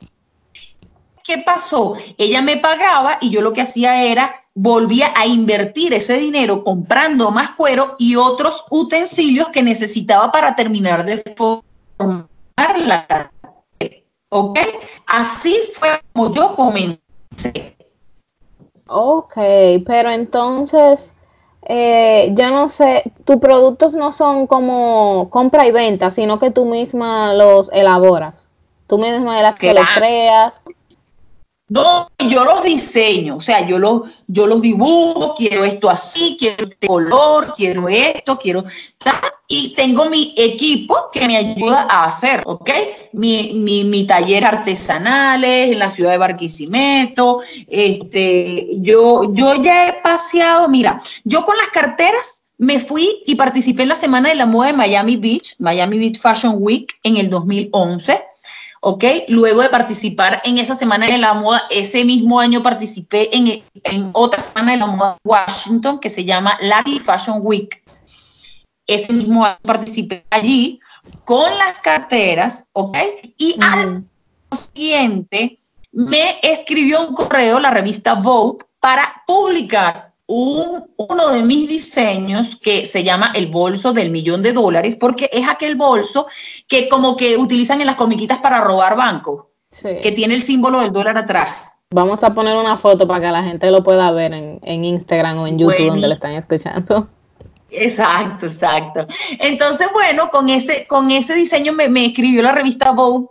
¿Qué 1.32 1.38
pasó? 1.38 1.96
Ella 2.18 2.42
me 2.42 2.58
pagaba 2.58 3.18
y 3.22 3.30
yo 3.30 3.40
lo 3.40 3.54
que 3.54 3.62
hacía 3.62 4.04
era 4.04 4.44
volvía 4.54 5.14
a 5.16 5.26
invertir 5.26 5.94
ese 5.94 6.18
dinero 6.18 6.62
comprando 6.62 7.32
más 7.32 7.52
cuero 7.52 7.96
y 7.98 8.18
otros 8.18 8.66
utensilios 8.70 9.48
que 9.48 9.64
necesitaba 9.64 10.30
para 10.30 10.58
terminar 10.58 11.06
de 11.06 11.24
formar 11.38 12.28
la 12.80 13.32
¿Ok? 14.28 14.60
Así 15.08 15.58
fue 15.74 16.02
como 16.12 16.34
yo 16.34 16.54
comencé. 16.54 17.78
Ok, 18.88 19.36
pero 19.86 20.12
entonces, 20.12 21.00
eh, 21.62 22.34
yo 22.36 22.50
no 22.50 22.68
sé, 22.68 23.10
tus 23.24 23.38
productos 23.38 23.94
no 23.94 24.12
son 24.12 24.48
como 24.48 25.30
compra 25.30 25.66
y 25.66 25.72
venta, 25.72 26.12
sino 26.12 26.40
que 26.40 26.52
tú 26.52 26.66
misma 26.66 27.34
los 27.34 27.70
elaboras. 27.72 28.36
Tú 28.92 28.98
misma 28.98 29.56
que 29.56 29.74
los 29.74 29.86
creas. 29.96 30.52
No, 31.72 32.10
yo 32.20 32.44
los 32.44 32.64
diseño, 32.64 33.38
o 33.38 33.40
sea, 33.40 33.66
yo 33.66 33.80
los, 33.80 34.02
yo 34.28 34.46
los 34.46 34.62
dibujo, 34.62 35.36
quiero 35.36 35.64
esto 35.64 35.90
así, 35.90 36.36
quiero 36.38 36.66
este 36.66 36.86
color, 36.86 37.54
quiero 37.56 37.88
esto, 37.88 38.38
quiero 38.38 38.66
y 39.48 39.74
tengo 39.74 40.10
mi 40.10 40.34
equipo 40.36 41.10
que 41.14 41.26
me 41.26 41.38
ayuda 41.38 41.88
a 41.90 42.08
hacer, 42.08 42.44
¿ok? 42.46 42.70
Mi, 43.14 43.54
mi, 43.54 43.86
mi 43.86 44.06
taller 44.06 44.44
artesanales 44.44 45.72
en 45.72 45.80
la 45.80 45.90
ciudad 45.90 46.12
de 46.12 46.18
Barquisimeto, 46.18 47.40
este, 47.70 48.68
yo, 48.82 49.34
yo 49.34 49.62
ya 49.62 49.88
he 49.88 49.94
paseado, 50.02 50.68
mira, 50.68 51.02
yo 51.24 51.46
con 51.46 51.56
las 51.56 51.70
carteras 51.70 52.44
me 52.58 52.80
fui 52.80 53.24
y 53.26 53.36
participé 53.36 53.84
en 53.84 53.90
la 53.90 53.96
Semana 53.96 54.28
de 54.28 54.36
la 54.36 54.46
Moda 54.46 54.68
de 54.68 54.74
Miami 54.74 55.16
Beach, 55.16 55.56
Miami 55.60 56.00
Beach 56.00 56.20
Fashion 56.20 56.56
Week 56.58 57.00
en 57.04 57.16
el 57.16 57.30
2011 57.30 58.22
¿ok? 58.82 59.04
Luego 59.30 59.62
de 59.62 59.70
participar 59.70 60.42
en 60.44 60.58
esa 60.58 60.76
Semana 60.76 61.08
de 61.08 61.18
la 61.18 61.34
Moda, 61.34 61.64
ese 61.70 62.04
mismo 62.04 62.40
año 62.40 62.62
participé 62.62 63.30
en, 63.36 63.64
otra 64.14 64.40
Semana 64.40 64.74
de 64.74 64.78
la 64.80 64.88
Moda 64.88 65.14
en 65.14 65.20
Washington 65.24 66.00
que 66.00 66.10
se 66.10 66.26
llama 66.26 66.58
Latin 66.60 67.00
Fashion 67.00 67.40
Week. 67.42 67.82
Ese 68.86 69.14
mismo 69.14 69.46
año 69.46 69.58
participé 69.62 70.26
allí 70.30 70.80
con 71.24 71.58
las 71.58 71.80
carteras, 71.80 72.66
¿ok? 72.74 72.98
Y 73.38 73.56
al 73.62 74.04
siguiente 74.74 75.58
me 75.92 76.40
escribió 76.42 77.08
un 77.08 77.16
correo 77.16 77.60
la 77.60 77.70
revista 77.70 78.16
Vogue 78.16 78.66
para 78.80 79.24
publicar 79.28 80.11
uno 80.32 81.30
de 81.32 81.44
mis 81.44 81.68
diseños 81.68 82.56
que 82.56 82.86
se 82.86 83.04
llama 83.04 83.32
el 83.36 83.48
bolso 83.48 83.92
del 83.92 84.12
millón 84.12 84.42
de 84.42 84.54
dólares, 84.54 84.96
porque 84.96 85.30
es 85.32 85.48
aquel 85.48 85.76
bolso 85.76 86.28
que 86.68 86.88
como 86.88 87.16
que 87.16 87.38
utilizan 87.38 87.82
en 87.82 87.88
las 87.88 87.98
comiquitas 87.98 88.40
para 88.40 88.62
robar 88.62 88.96
bancos, 88.96 89.46
que 89.82 90.12
tiene 90.12 90.36
el 90.36 90.42
símbolo 90.42 90.80
del 90.80 90.92
dólar 90.92 91.18
atrás. 91.18 91.74
Vamos 91.90 92.24
a 92.24 92.34
poner 92.34 92.56
una 92.56 92.78
foto 92.78 93.06
para 93.06 93.20
que 93.20 93.32
la 93.32 93.44
gente 93.44 93.70
lo 93.70 93.84
pueda 93.84 94.12
ver 94.12 94.34
en, 94.34 94.86
Instagram 94.86 95.40
o 95.40 95.48
en 95.48 95.60
YouTube 95.60 95.88
donde 95.88 96.08
lo 96.08 96.14
están 96.14 96.36
escuchando. 96.36 97.10
Exacto, 97.70 98.46
exacto. 98.46 99.08
Entonces, 99.40 99.90
bueno, 99.94 100.30
con 100.30 100.50
ese, 100.50 100.88
con 100.88 101.12
ese 101.12 101.34
diseño 101.34 101.74
me, 101.74 101.90
me 101.90 102.06
escribió 102.06 102.42
la 102.42 102.54
revista 102.54 102.92
Vogue 102.92 103.28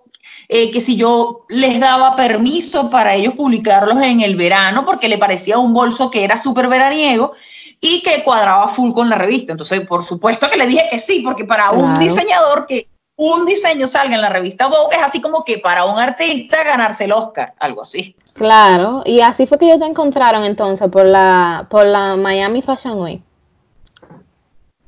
eh, 0.49 0.71
que 0.71 0.81
si 0.81 0.97
yo 0.97 1.47
les 1.49 1.79
daba 1.79 2.17
permiso 2.17 2.91
para 2.91 3.15
ellos 3.15 3.35
publicarlos 3.35 4.03
en 4.03 4.21
el 4.21 4.37
verano, 4.37 4.85
porque 4.85 5.09
le 5.09 5.19
parecía 5.19 5.59
un 5.59 5.73
bolso 5.73 6.11
que 6.11 6.25
era 6.25 6.37
súper 6.37 6.69
veraniego 6.69 7.33
y 7.81 8.03
que 8.03 8.23
cuadraba 8.23 8.69
full 8.69 8.93
con 8.93 9.09
la 9.09 9.17
revista. 9.17 9.53
Entonces, 9.53 9.87
por 9.87 10.05
supuesto 10.05 10.51
que 10.51 10.57
le 10.57 10.67
dije 10.67 10.89
que 10.91 10.99
sí, 10.99 11.21
porque 11.21 11.45
para 11.45 11.71
un 11.71 11.99
diseñador 11.99 12.67
que 12.67 12.89
un 13.17 13.45
diseño 13.45 13.87
salga 13.87 14.15
en 14.15 14.23
la 14.23 14.31
revista 14.31 14.67
Vogue 14.67 14.97
es 14.97 15.03
así 15.03 15.21
como 15.21 15.45
que 15.45 15.59
para 15.59 15.85
un 15.85 15.99
artista 15.99 16.65
ganarse 16.65 17.05
el 17.05 17.13
Oscar, 17.13 17.53
algo 17.59 17.83
así. 17.83 18.17
Claro, 18.33 19.03
y 19.05 19.21
así 19.21 19.47
fue 19.47 19.59
que 19.59 19.67
ellos 19.67 19.79
te 19.79 19.85
encontraron 19.85 20.45
entonces 20.45 20.89
por 20.91 21.05
la, 21.05 21.67
por 21.69 21.85
la 21.85 22.17
Miami 22.17 22.63
Fashion 22.63 22.99
Week. 22.99 23.23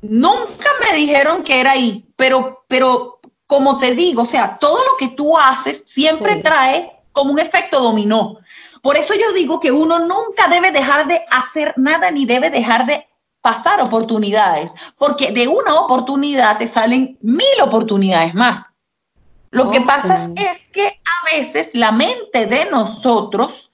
Nunca 0.01 0.69
me 0.81 0.97
dijeron 0.97 1.43
que 1.43 1.61
era 1.61 1.71
ahí, 1.73 2.05
pero, 2.15 2.63
pero 2.67 3.12
como 3.53 3.77
te 3.77 3.93
digo, 3.93 4.23
o 4.23 4.25
sea, 4.25 4.57
todo 4.57 4.79
lo 4.79 4.97
que 4.97 5.09
tú 5.09 5.37
haces 5.37 5.83
siempre 5.85 6.37
trae 6.37 6.91
como 7.11 7.31
un 7.31 7.37
efecto 7.37 7.81
dominó. 7.81 8.39
Por 8.81 8.97
eso 8.97 9.13
yo 9.13 9.31
digo 9.31 9.59
que 9.59 9.71
uno 9.71 9.99
nunca 9.99 10.47
debe 10.47 10.71
dejar 10.71 11.05
de 11.05 11.21
hacer 11.29 11.71
nada 11.77 12.09
ni 12.09 12.25
debe 12.25 12.49
dejar 12.49 12.87
de 12.87 13.07
pasar 13.41 13.79
oportunidades, 13.79 14.73
porque 14.97 15.31
de 15.31 15.47
una 15.47 15.75
oportunidad 15.75 16.57
te 16.57 16.65
salen 16.65 17.15
mil 17.21 17.61
oportunidades 17.61 18.33
más. 18.33 18.71
Lo 19.51 19.69
que 19.69 19.81
pasa 19.81 20.31
es 20.35 20.67
que 20.69 20.87
a 20.87 21.37
veces 21.37 21.75
la 21.75 21.91
mente 21.91 22.47
de 22.47 22.65
nosotros 22.65 23.71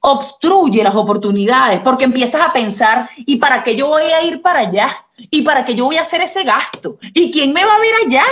obstruye 0.00 0.82
las 0.82 0.94
oportunidades 0.94 1.80
porque 1.80 2.04
empiezas 2.04 2.40
a 2.40 2.54
pensar, 2.54 3.10
¿y 3.14 3.36
para 3.36 3.62
qué 3.62 3.76
yo 3.76 3.88
voy 3.88 4.04
a 4.04 4.22
ir 4.22 4.40
para 4.40 4.60
allá? 4.60 5.04
¿Y 5.18 5.42
para 5.42 5.66
qué 5.66 5.74
yo 5.74 5.84
voy 5.84 5.98
a 5.98 6.00
hacer 6.00 6.22
ese 6.22 6.44
gasto? 6.44 6.96
¿Y 7.12 7.30
quién 7.30 7.52
me 7.52 7.66
va 7.66 7.74
a 7.74 7.78
ver 7.78 7.92
allá? 8.06 8.24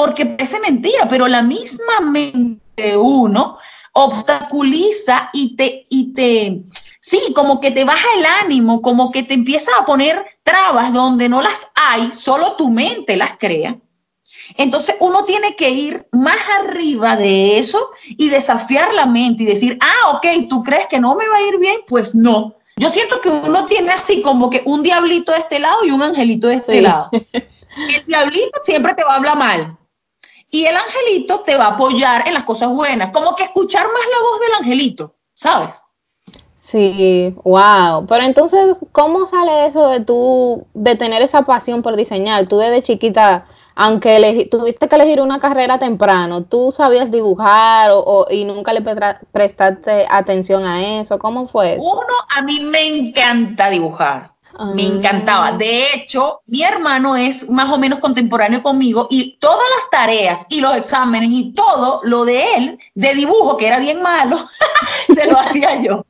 Porque 0.00 0.24
parece 0.24 0.58
mentira, 0.60 1.06
pero 1.10 1.28
la 1.28 1.42
misma 1.42 2.00
mente 2.00 2.62
de 2.74 2.96
uno 2.96 3.58
obstaculiza 3.92 5.28
y 5.34 5.56
te, 5.56 5.86
y 5.90 6.14
te, 6.14 6.62
sí, 7.02 7.20
como 7.34 7.60
que 7.60 7.70
te 7.70 7.84
baja 7.84 8.08
el 8.16 8.24
ánimo, 8.24 8.80
como 8.80 9.10
que 9.10 9.24
te 9.24 9.34
empieza 9.34 9.70
a 9.78 9.84
poner 9.84 10.24
trabas 10.42 10.94
donde 10.94 11.28
no 11.28 11.42
las 11.42 11.68
hay, 11.74 12.12
solo 12.14 12.56
tu 12.56 12.70
mente 12.70 13.18
las 13.18 13.36
crea. 13.36 13.76
Entonces 14.56 14.96
uno 15.00 15.26
tiene 15.26 15.54
que 15.54 15.68
ir 15.68 16.06
más 16.12 16.38
arriba 16.60 17.16
de 17.16 17.58
eso 17.58 17.90
y 18.08 18.30
desafiar 18.30 18.94
la 18.94 19.04
mente 19.04 19.42
y 19.42 19.46
decir, 19.46 19.76
ah, 19.82 20.12
ok, 20.12 20.48
tú 20.48 20.62
crees 20.62 20.86
que 20.86 20.98
no 20.98 21.14
me 21.14 21.28
va 21.28 21.36
a 21.36 21.42
ir 21.42 21.58
bien, 21.58 21.76
pues 21.86 22.14
no. 22.14 22.56
Yo 22.78 22.88
siento 22.88 23.20
que 23.20 23.28
uno 23.28 23.66
tiene 23.66 23.92
así 23.92 24.22
como 24.22 24.48
que 24.48 24.62
un 24.64 24.82
diablito 24.82 25.32
de 25.32 25.40
este 25.40 25.58
lado 25.58 25.84
y 25.84 25.90
un 25.90 26.00
angelito 26.00 26.46
de 26.46 26.54
este 26.54 26.80
lado. 26.80 27.10
El 27.12 28.06
diablito 28.06 28.60
siempre 28.64 28.94
te 28.94 29.04
va 29.04 29.12
a 29.12 29.16
hablar 29.16 29.36
mal, 29.36 29.76
y 30.50 30.64
el 30.64 30.76
angelito 30.76 31.40
te 31.40 31.56
va 31.56 31.66
a 31.66 31.74
apoyar 31.74 32.26
en 32.26 32.34
las 32.34 32.44
cosas 32.44 32.70
buenas, 32.70 33.12
como 33.12 33.36
que 33.36 33.44
escuchar 33.44 33.84
más 33.84 34.02
la 34.10 34.22
voz 34.22 34.40
del 34.40 34.54
angelito, 34.54 35.14
¿sabes? 35.32 35.80
Sí, 36.70 37.34
wow. 37.42 38.06
Pero 38.06 38.22
entonces, 38.22 38.76
¿cómo 38.92 39.26
sale 39.26 39.66
eso 39.66 39.88
de 39.88 40.00
tú, 40.00 40.66
de 40.72 40.94
tener 40.94 41.20
esa 41.20 41.42
pasión 41.42 41.82
por 41.82 41.96
diseñar? 41.96 42.46
Tú 42.46 42.58
desde 42.58 42.82
chiquita, 42.82 43.46
aunque 43.74 44.48
tuviste 44.50 44.88
que 44.88 44.94
elegir 44.94 45.20
una 45.20 45.40
carrera 45.40 45.80
temprano, 45.80 46.44
¿tú 46.44 46.70
sabías 46.70 47.10
dibujar 47.10 47.90
o, 47.92 48.26
y 48.30 48.44
nunca 48.44 48.72
le 48.72 48.82
prestaste 49.32 50.06
atención 50.08 50.64
a 50.64 51.00
eso? 51.00 51.18
¿Cómo 51.18 51.48
fue 51.48 51.74
eso? 51.74 51.82
Uno, 51.82 52.14
a 52.28 52.42
mí 52.42 52.60
me 52.60 52.86
encanta 52.86 53.68
dibujar. 53.68 54.30
Me 54.74 54.86
encantaba. 54.86 55.48
Ah. 55.48 55.52
De 55.52 55.94
hecho, 55.94 56.42
mi 56.46 56.62
hermano 56.62 57.16
es 57.16 57.48
más 57.48 57.70
o 57.72 57.78
menos 57.78 57.98
contemporáneo 57.98 58.62
conmigo 58.62 59.06
y 59.10 59.38
todas 59.38 59.64
las 59.76 59.90
tareas 59.90 60.46
y 60.48 60.60
los 60.60 60.76
exámenes 60.76 61.30
y 61.32 61.52
todo 61.54 62.00
lo 62.04 62.24
de 62.24 62.54
él, 62.54 62.78
de 62.94 63.14
dibujo, 63.14 63.56
que 63.56 63.68
era 63.68 63.78
bien 63.78 64.02
malo, 64.02 64.36
se 65.14 65.26
lo 65.26 65.38
hacía 65.38 65.80
yo. 65.80 66.04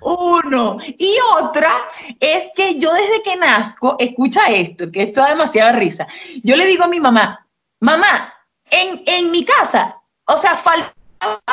Uno. 0.00 0.78
Y 0.98 1.16
otra 1.40 1.72
es 2.20 2.50
que 2.54 2.78
yo 2.78 2.92
desde 2.92 3.22
que 3.22 3.36
nazco, 3.36 3.96
escucha 3.98 4.46
esto, 4.46 4.90
que 4.92 5.02
esto 5.02 5.20
da 5.20 5.30
demasiada 5.30 5.72
risa. 5.72 6.06
Yo 6.44 6.54
le 6.54 6.66
digo 6.66 6.84
a 6.84 6.88
mi 6.88 7.00
mamá, 7.00 7.44
mamá, 7.80 8.32
en, 8.70 9.02
en 9.06 9.32
mi 9.32 9.44
casa, 9.44 10.00
o 10.26 10.36
sea, 10.36 10.54
falta 10.54 10.95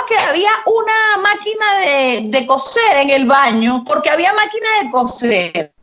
que 0.07 0.17
había 0.17 0.51
una 0.65 1.21
máquina 1.21 2.29
de, 2.29 2.45
coser 2.47 2.97
en 2.97 3.09
el 3.09 3.25
baño, 3.25 3.83
porque 3.85 4.09
había 4.09 4.33
máquina 4.33 4.67
de 4.81 4.91
coser. 4.91 5.73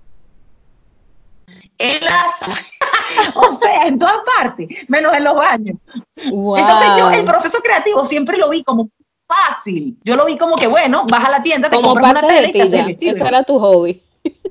En 1.79 2.05
las, 2.05 2.43
o 3.35 3.53
sea, 3.53 3.87
en 3.87 3.99
todas 3.99 4.19
partes, 4.37 4.69
menos 4.89 5.15
en 5.17 5.25
los 5.25 5.35
baños. 5.35 5.79
Entonces 6.17 6.89
yo 6.99 7.11
el 7.11 7.25
proceso 7.25 7.59
creativo 7.61 8.05
siempre 8.05 8.37
lo 8.37 8.51
vi 8.51 8.63
como 8.63 8.91
fácil. 9.27 9.97
Yo 10.05 10.17
lo 10.17 10.27
vi 10.27 10.37
como 10.37 10.57
que, 10.57 10.67
bueno, 10.67 11.07
vas 11.09 11.25
a 11.25 11.31
la 11.31 11.43
tienda, 11.43 11.71
te 11.71 11.81
compras 11.81 12.11
una 12.11 12.27
tela 12.27 12.49
y 12.49 12.53
te 12.53 12.63
haces 12.63 12.85
vestido. 12.85 13.17
Ese 13.17 13.27
era 13.27 13.43
tu 13.45 13.59
hobby. 13.59 14.03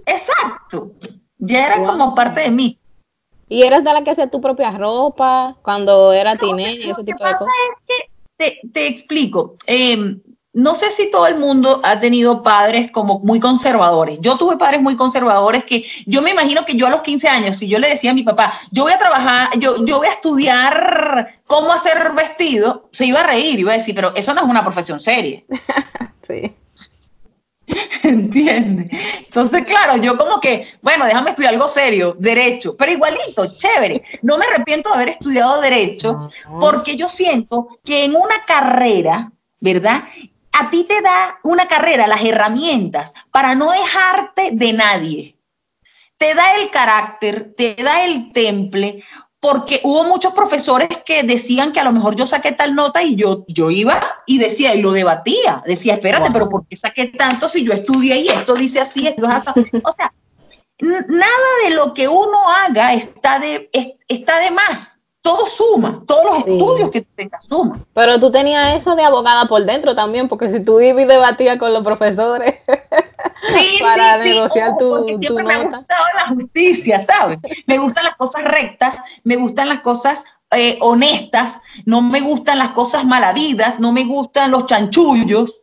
Exacto. 0.06 0.92
Ya 1.38 1.68
era 1.68 1.84
como 1.84 2.16
parte 2.16 2.42
de 2.42 2.52
mí. 2.52 2.80
¿Y 3.48 3.64
eras 3.64 3.84
de 3.84 3.92
la 3.92 4.04
que 4.04 4.12
hacía 4.12 4.30
tu 4.30 4.42
propia 4.42 4.72
ropa 4.72 5.56
cuando 5.64 6.14
era 6.14 6.38
y 6.42 6.90
ese 6.90 7.04
tipo 7.04 7.24
de 7.24 7.32
cosas? 7.32 7.48
Es 7.48 7.86
que 7.88 8.09
te, 8.40 8.88
explico. 8.88 9.56
Em, 9.66 10.22
no 10.54 10.74
sé 10.74 10.90
si 10.92 11.12
todo 11.12 11.28
el 11.28 11.38
mundo 11.38 11.80
ha 11.84 12.00
tenido 12.00 12.42
padres 12.42 12.90
como 12.92 13.20
muy 13.20 13.40
conservadores. 13.40 14.18
Yo 14.22 14.38
tuve 14.38 14.58
padres 14.58 14.82
muy 14.82 14.96
conservadores 14.96 15.64
que 15.64 15.86
yo 16.06 16.22
me 16.22 16.32
imagino 16.32 16.66
que 16.66 16.76
yo 16.76 16.88
a 16.88 16.90
los 16.90 17.02
15 17.02 17.28
años, 17.28 17.58
si 17.58 17.68
yo 17.68 17.78
le 17.78 17.90
decía 17.90 18.12
a 18.12 18.16
mi 18.16 18.24
papá, 18.24 18.54
yo 18.72 18.84
voy 18.84 18.94
a 18.94 18.98
trabajar, 18.98 19.50
yo, 19.60 19.86
yo 19.86 19.98
voy 19.98 20.08
a 20.08 20.12
estudiar 20.12 21.40
cómo 21.46 21.72
hacer 21.72 22.14
vestido, 22.16 22.90
se 22.92 23.06
iba 23.06 23.20
a 23.20 23.28
reír, 23.28 23.60
iba 23.60 23.72
a 23.72 23.78
decir, 23.78 23.94
pero 23.94 24.14
eso 24.16 24.34
no 24.34 24.42
es 24.42 24.48
una 24.48 24.64
profesión 24.64 25.00
seria. 25.00 25.44
sí. 26.28 26.56
¿Entiendes? 28.04 28.88
Entonces, 29.20 29.66
claro, 29.66 29.98
yo 29.98 30.18
como 30.18 30.40
que, 30.40 30.68
bueno, 30.82 31.06
déjame 31.06 31.32
estudiar 31.32 31.54
algo 31.54 31.68
serio, 31.68 32.16
derecho, 32.18 32.76
pero 32.76 32.92
igualito, 32.92 33.56
chévere. 33.56 34.04
No 34.22 34.38
me 34.38 34.46
arrepiento 34.46 34.90
de 34.90 34.96
haber 34.96 35.10
estudiado 35.10 35.62
derecho 35.62 36.30
porque 36.60 36.96
yo 36.96 37.10
siento 37.10 37.80
que 37.84 38.06
en 38.06 38.16
una 38.16 38.46
carrera, 38.46 39.32
¿verdad? 39.60 40.04
a 40.52 40.70
ti 40.70 40.84
te 40.84 41.02
da 41.02 41.40
una 41.44 41.68
carrera 41.68 42.08
las 42.08 42.24
herramientas 42.24 43.14
para 43.32 43.56
no 43.56 43.72
dejarte 43.72 44.50
de 44.52 44.74
nadie. 44.74 45.36
Te 46.18 46.34
da 46.34 46.56
el 46.58 46.70
carácter, 46.70 47.54
te 47.56 47.76
da 47.76 48.04
el 48.04 48.34
temple, 48.34 49.04
porque 49.40 49.80
hubo 49.84 50.04
muchos 50.04 50.34
profesores 50.34 50.90
que 51.06 51.24
decían 51.24 51.72
que 51.72 51.80
a 51.80 51.84
lo 51.84 51.94
mejor 51.94 52.16
yo 52.16 52.26
saqué 52.26 52.52
tal 52.52 52.76
nota 52.76 53.02
y 53.04 53.16
yo, 53.16 53.46
yo 53.48 53.72
iba 53.72 54.22
y 54.26 54.38
decía, 54.38 54.76
y 54.76 54.82
lo 54.82 54.92
debatía, 54.92 55.64
decía, 55.66 55.94
espérate, 55.94 56.30
pero 56.32 56.50
¿por 56.50 56.68
qué 56.68 56.76
saqué 56.76 57.08
tanto 57.08 57.48
si 57.48 57.64
yo 57.64 57.72
estudié 57.72 58.18
y 58.18 58.28
esto 58.28 58.56
dice 58.56 58.82
así, 58.82 59.08
esto 59.08 59.26
es 59.26 59.48
así? 59.48 59.50
O 59.84 59.92
sea, 59.92 60.14
nada 60.82 61.50
de 61.64 61.72
lo 61.72 61.94
que 61.94 62.08
uno 62.08 62.50
haga 62.50 62.94
está 62.94 63.40
de, 63.40 63.70
está 64.08 64.40
de 64.40 64.52
más 64.52 64.99
todo 65.22 65.46
suma, 65.46 66.04
todos 66.08 66.26
los 66.26 66.38
estudios 66.40 66.92
que 66.92 67.02
tengas 67.02 67.46
suman. 67.46 67.86
Pero 67.94 68.20
tú 68.20 68.32
tenías 68.32 68.76
eso 68.76 68.96
de 68.96 69.04
abogada 69.04 69.46
por 69.46 69.66
dentro 69.66 69.96
también, 69.96 70.30
porque 70.30 70.50
si 70.50 70.64
tú 70.64 70.80
ibas 70.80 71.04
y 71.04 71.08
debatías 71.08 71.58
con 71.58 71.74
los 71.74 71.84
profesores 71.84 72.56
para 73.82 74.18
negociar 74.18 74.78
tu, 74.78 74.90
porque 74.90 75.18
siempre 75.20 75.44
me 75.44 75.54
ha 75.54 75.64
gustado 75.64 76.06
la 76.16 76.28
justicia, 76.28 77.00
¿sabes? 77.00 77.40
Me 77.68 77.78
gustan 77.78 78.06
las 78.06 78.16
cosas 78.16 78.44
rectas, 78.46 79.02
me 79.24 79.36
gustan 79.36 79.70
las 79.70 79.82
cosas 79.82 80.24
eh, 80.52 80.78
honestas, 80.82 81.60
no 81.86 82.02
me 82.02 82.22
gustan 82.22 82.58
las 82.58 82.70
cosas 82.70 83.06
malavidas, 83.06 83.80
no 83.80 83.92
me 83.92 84.06
gustan 84.06 84.52
los 84.52 84.66
chanchullos. 84.66 85.62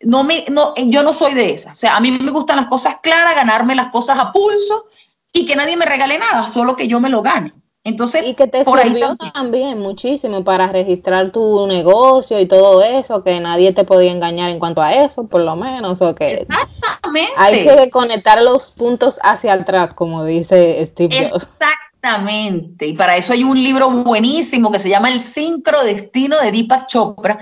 No 0.00 0.24
me, 0.24 0.44
no, 0.50 0.74
yo 0.76 1.02
no 1.02 1.14
soy 1.14 1.32
de 1.32 1.54
esas. 1.54 1.72
O 1.72 1.80
sea, 1.80 1.96
a 1.96 2.00
mí 2.00 2.10
me 2.10 2.30
gustan 2.30 2.58
las 2.58 2.66
cosas 2.66 2.96
claras, 3.02 3.34
ganarme 3.34 3.74
las 3.74 3.86
cosas 3.86 4.18
a 4.18 4.30
pulso 4.30 4.86
y 5.32 5.46
que 5.46 5.56
nadie 5.56 5.74
me 5.74 5.86
regale 5.86 6.18
nada, 6.18 6.44
solo 6.44 6.76
que 6.76 6.86
yo 6.86 7.00
me 7.00 7.08
lo 7.08 7.22
gane. 7.22 7.54
Entonces, 7.86 8.24
y 8.26 8.34
que 8.34 8.48
te 8.48 8.64
por 8.64 8.80
sirvió 8.80 9.16
también. 9.32 9.78
muchísimo 9.78 10.42
para 10.42 10.66
registrar 10.66 11.30
tu 11.30 11.68
negocio 11.68 12.40
y 12.40 12.46
todo 12.46 12.82
eso, 12.82 13.22
que 13.22 13.38
nadie 13.38 13.72
te 13.72 13.84
podía 13.84 14.10
engañar 14.10 14.50
en 14.50 14.58
cuanto 14.58 14.82
a 14.82 14.92
eso, 14.92 15.28
por 15.28 15.42
lo 15.42 15.54
menos, 15.54 16.00
o 16.02 16.12
que 16.12 16.24
Exactamente. 16.24 17.32
hay 17.36 17.64
que 17.64 17.88
conectar 17.90 18.42
los 18.42 18.72
puntos 18.72 19.16
hacia 19.22 19.52
atrás, 19.52 19.94
como 19.94 20.24
dice 20.24 20.84
Steve 20.84 21.28
Jobs. 21.30 21.44
Exactamente, 21.44 22.88
y 22.88 22.94
para 22.94 23.16
eso 23.16 23.32
hay 23.32 23.44
un 23.44 23.62
libro 23.62 23.88
buenísimo 23.88 24.72
que 24.72 24.80
se 24.80 24.88
llama 24.88 25.08
El 25.08 25.20
sincrodestino 25.20 26.40
de 26.40 26.50
Deepak 26.50 26.88
Chopra, 26.88 27.38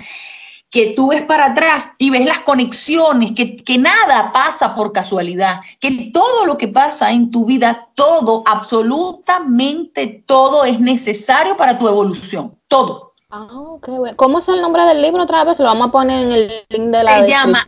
que 0.75 0.93
tú 0.97 1.11
ves 1.11 1.23
para 1.23 1.53
atrás 1.53 1.93
y 1.99 2.11
ves 2.11 2.27
las 2.27 2.41
conexiones, 2.41 3.31
que, 3.31 3.59
que, 3.59 3.79
nada 3.79 4.33
pasa 4.33 4.75
por 4.75 4.91
casualidad, 4.91 5.61
que 5.79 6.11
todo 6.13 6.47
lo 6.47 6.59
que 6.59 6.67
pasa 6.67 7.13
en 7.13 7.31
tu 7.31 7.45
vida, 7.45 7.91
todo, 7.95 8.43
absolutamente 8.45 10.25
todo 10.27 10.65
es 10.65 10.81
necesario 10.81 11.57
para 11.57 11.79
tu 11.79 11.87
evolución, 11.87 12.59
todo. 12.67 13.13
Ah, 13.31 13.47
ok, 13.53 13.87
bueno. 13.87 14.17
¿Cómo 14.17 14.41
es 14.41 14.49
el 14.49 14.61
nombre 14.61 14.83
del 14.83 15.01
libro 15.01 15.23
otra 15.23 15.45
vez? 15.45 15.61
Lo 15.61 15.67
vamos 15.67 15.91
a 15.91 15.93
poner 15.93 16.27
en 16.27 16.33
el 16.33 16.53
link 16.69 16.91
de 16.91 17.05
la 17.05 17.19
Se 17.21 17.29
llama 17.29 17.65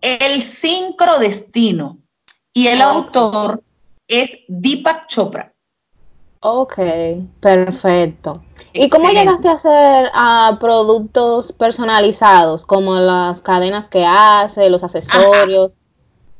El 0.00 0.40
sincrodestino 0.40 1.98
y 2.54 2.68
el 2.68 2.80
autor 2.80 3.62
es 4.06 4.30
Deepak 4.48 5.06
Chopra. 5.08 5.52
Ok, 6.50 6.78
perfecto. 7.40 8.42
¿Y 8.72 8.88
cómo 8.88 9.10
llegaste 9.10 9.48
a 9.48 9.52
hacer 9.52 10.10
a 10.14 10.56
productos 10.58 11.52
personalizados, 11.52 12.64
como 12.64 12.94
las 12.96 13.42
cadenas 13.42 13.88
que 13.88 14.06
hace, 14.06 14.70
los 14.70 14.82
accesorios? 14.82 15.72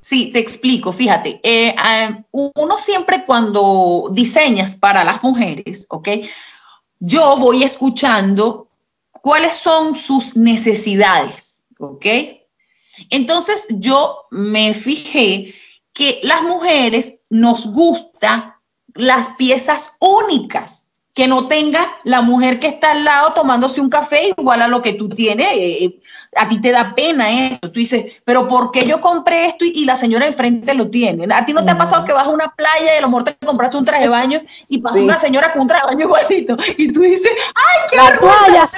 Sí, 0.00 0.30
te 0.32 0.38
explico, 0.38 0.92
fíjate, 0.92 1.40
eh, 1.42 1.74
ah, 1.76 2.22
uno 2.30 2.78
siempre 2.78 3.26
cuando 3.26 4.06
diseñas 4.10 4.74
para 4.76 5.04
las 5.04 5.22
mujeres, 5.22 5.86
¿ok? 5.90 6.08
Yo 6.98 7.36
voy 7.36 7.62
escuchando 7.62 8.68
cuáles 9.10 9.54
son 9.54 9.94
sus 9.94 10.36
necesidades, 10.36 11.62
¿ok? 11.78 12.06
Entonces 13.10 13.66
yo 13.68 14.24
me 14.30 14.72
fijé 14.72 15.54
que 15.92 16.20
las 16.22 16.42
mujeres 16.42 17.14
nos 17.28 17.66
gusta 17.66 18.57
las 18.94 19.28
piezas 19.36 19.92
únicas, 19.98 20.88
que 21.18 21.26
no 21.26 21.48
tenga 21.48 21.96
la 22.04 22.22
mujer 22.22 22.60
que 22.60 22.68
está 22.68 22.92
al 22.92 23.02
lado 23.02 23.32
tomándose 23.32 23.80
un 23.80 23.90
café 23.90 24.32
igual 24.38 24.62
a 24.62 24.68
lo 24.68 24.80
que 24.80 24.92
tú 24.92 25.08
tienes. 25.08 25.48
Eh, 25.50 25.84
eh, 25.84 26.00
a 26.36 26.46
ti 26.46 26.60
te 26.60 26.70
da 26.70 26.94
pena 26.94 27.48
eso. 27.48 27.58
Tú 27.60 27.80
dices, 27.80 28.20
pero 28.24 28.46
¿por 28.46 28.70
qué 28.70 28.86
yo 28.86 29.00
compré 29.00 29.46
esto 29.46 29.64
y, 29.64 29.84
la 29.84 29.96
señora 29.96 30.28
enfrente 30.28 30.74
lo 30.74 30.90
tiene? 30.90 31.26
¿A 31.34 31.44
ti 31.44 31.52
no 31.52 31.64
te 31.64 31.72
ha 31.72 31.76
pasado 31.76 32.04
que 32.04 32.12
vas 32.12 32.28
a 32.28 32.30
una 32.30 32.54
playa 32.54 32.94
y 32.94 32.98
a 32.98 33.00
lo 33.00 33.08
mejor 33.08 33.24
te 33.24 33.34
compraste 33.44 33.76
un 33.76 33.84
traje 33.84 34.04
de 34.04 34.10
baño 34.10 34.42
y 34.68 34.78
pasa 34.78 35.00
una 35.00 35.16
señora 35.16 35.52
con 35.52 35.62
un 35.62 35.66
traje 35.66 35.86
de 35.88 35.94
baño 35.94 36.06
igualito 36.06 36.56
y 36.76 36.92
tú 36.92 37.00
dices, 37.00 37.32
¡ay, 37.52 37.80
qué 37.90 37.96
la 37.96 38.70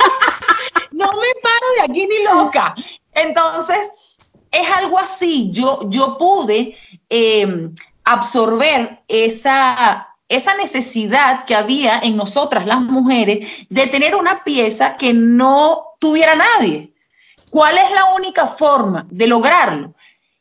no 0.92 1.12
me 1.12 1.28
paro 1.42 1.66
de 1.76 1.82
aquí 1.82 2.06
ni 2.06 2.24
loca. 2.24 2.74
Entonces, 3.12 4.18
es 4.50 4.70
algo 4.70 4.98
así. 4.98 5.50
Yo, 5.52 5.80
yo 5.90 6.16
pude 6.16 6.74
eh, 7.10 7.68
absorber 8.12 9.00
esa, 9.08 10.14
esa 10.28 10.56
necesidad 10.56 11.44
que 11.44 11.54
había 11.54 12.00
en 12.00 12.16
nosotras 12.16 12.66
las 12.66 12.80
mujeres 12.80 13.48
de 13.68 13.86
tener 13.86 14.16
una 14.16 14.42
pieza 14.44 14.96
que 14.96 15.12
no 15.12 15.84
tuviera 15.98 16.34
nadie. 16.34 16.92
¿Cuál 17.50 17.78
es 17.78 17.90
la 17.92 18.14
única 18.14 18.46
forma 18.46 19.06
de 19.10 19.26
lograrlo? 19.26 19.94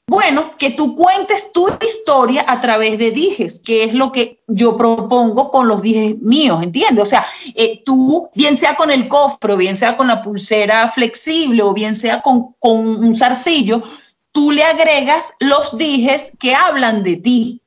Bueno, 0.10 0.58
que 0.58 0.72
tú 0.72 0.96
cuentes 0.96 1.52
tu 1.54 1.68
historia 1.86 2.44
a 2.48 2.60
través 2.62 2.98
de 2.98 3.12
dijes, 3.12 3.62
que 3.64 3.84
es 3.84 3.94
lo 3.94 4.12
que 4.12 4.42
yo 4.48 4.76
propongo 4.76 5.52
con 5.52 5.68
los 5.68 5.84
dijes 5.84 6.20
míos, 6.20 6.64
¿entiendes? 6.64 7.04
O 7.04 7.06
sea, 7.06 7.28
eh, 7.54 7.84
tú, 7.86 8.28
bien 8.34 8.58
sea 8.58 8.76
con 8.76 8.90
el 8.90 9.08
cofre, 9.08 9.56
bien 9.56 9.76
sea 9.76 9.96
con 9.96 10.08
la 10.08 10.24
pulsera 10.24 10.88
flexible, 10.88 11.62
o 11.62 11.76
bien 11.76 11.94
sea 11.94 12.24
con, 12.24 12.54
con 12.58 12.80
un 12.80 13.16
zarcillo, 13.16 13.84
tú 14.32 14.52
le 14.52 14.64
agregas 14.64 15.34
los 15.40 15.78
dijes 15.78 16.32
que 16.40 16.56
hablan 16.56 17.04
de 17.04 17.18
ti. 17.18 17.62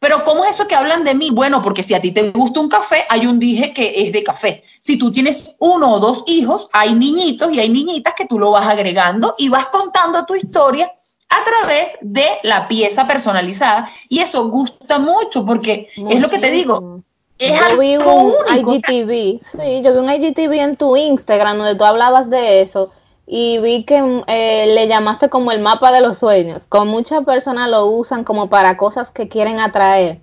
Pero 0.00 0.24
¿cómo 0.24 0.44
es 0.44 0.50
eso 0.50 0.68
que 0.68 0.76
hablan 0.76 1.02
de 1.02 1.14
mí? 1.14 1.30
Bueno, 1.32 1.60
porque 1.60 1.82
si 1.82 1.92
a 1.92 2.00
ti 2.00 2.12
te 2.12 2.30
gusta 2.30 2.60
un 2.60 2.68
café, 2.68 3.04
hay 3.08 3.26
un 3.26 3.40
dije 3.40 3.72
que 3.72 4.06
es 4.06 4.12
de 4.12 4.22
café. 4.22 4.62
Si 4.78 4.96
tú 4.96 5.10
tienes 5.10 5.56
uno 5.58 5.92
o 5.92 5.98
dos 5.98 6.22
hijos, 6.28 6.68
hay 6.72 6.94
niñitos 6.94 7.52
y 7.52 7.58
hay 7.58 7.68
niñitas 7.68 8.14
que 8.14 8.26
tú 8.26 8.38
lo 8.38 8.52
vas 8.52 8.68
agregando 8.68 9.34
y 9.38 9.48
vas 9.48 9.66
contando 9.66 10.24
tu 10.24 10.36
historia 10.36 10.92
a 11.28 11.44
través 11.44 11.98
de 12.00 12.26
la 12.44 12.68
pieza 12.68 13.08
personalizada. 13.08 13.90
Y 14.08 14.20
eso 14.20 14.48
gusta 14.48 15.00
mucho 15.00 15.44
porque 15.44 15.88
es 15.96 16.20
lo 16.20 16.28
que 16.28 16.38
te 16.38 16.50
digo. 16.52 17.02
Es 17.36 17.52
yo 17.52 17.78
vi 17.78 17.96
un 17.96 18.32
IGTV, 18.56 19.40
sí, 19.44 19.82
yo 19.82 19.92
vi 19.92 19.98
un 19.98 20.12
IGTV 20.12 20.52
en 20.54 20.76
tu 20.76 20.96
Instagram 20.96 21.58
donde 21.58 21.76
tú 21.76 21.84
hablabas 21.84 22.28
de 22.30 22.62
eso 22.62 22.90
y 23.30 23.58
vi 23.58 23.84
que 23.84 24.22
eh, 24.26 24.66
le 24.74 24.88
llamaste 24.88 25.28
como 25.28 25.52
el 25.52 25.60
mapa 25.60 25.92
de 25.92 26.00
los 26.00 26.16
sueños. 26.18 26.62
Con 26.70 26.88
muchas 26.88 27.24
personas 27.24 27.68
lo 27.68 27.84
usan 27.84 28.24
como 28.24 28.48
para 28.48 28.78
cosas 28.78 29.10
que 29.10 29.28
quieren 29.28 29.60
atraer. 29.60 30.22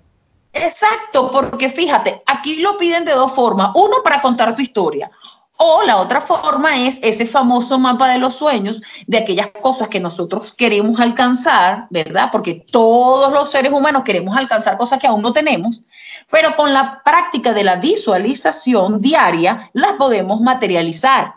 Exacto, 0.52 1.30
porque 1.30 1.70
fíjate, 1.70 2.22
aquí 2.26 2.56
lo 2.56 2.76
piden 2.76 3.04
de 3.04 3.12
dos 3.12 3.30
formas. 3.30 3.70
Uno, 3.76 3.98
para 4.02 4.20
contar 4.20 4.56
tu 4.56 4.62
historia. 4.62 5.08
O 5.56 5.84
la 5.84 5.98
otra 5.98 6.20
forma 6.20 6.78
es 6.78 6.98
ese 7.00 7.26
famoso 7.26 7.78
mapa 7.78 8.08
de 8.08 8.18
los 8.18 8.34
sueños, 8.34 8.82
de 9.06 9.18
aquellas 9.18 9.48
cosas 9.62 9.86
que 9.86 10.00
nosotros 10.00 10.52
queremos 10.52 10.98
alcanzar, 10.98 11.86
¿verdad? 11.90 12.30
Porque 12.32 12.66
todos 12.70 13.32
los 13.32 13.50
seres 13.50 13.72
humanos 13.72 14.02
queremos 14.04 14.36
alcanzar 14.36 14.76
cosas 14.76 14.98
que 14.98 15.06
aún 15.06 15.22
no 15.22 15.32
tenemos, 15.32 15.82
pero 16.28 16.56
con 16.56 16.74
la 16.74 17.02
práctica 17.04 17.54
de 17.54 17.64
la 17.64 17.76
visualización 17.76 19.00
diaria 19.00 19.70
las 19.72 19.92
podemos 19.92 20.40
materializar. 20.40 21.36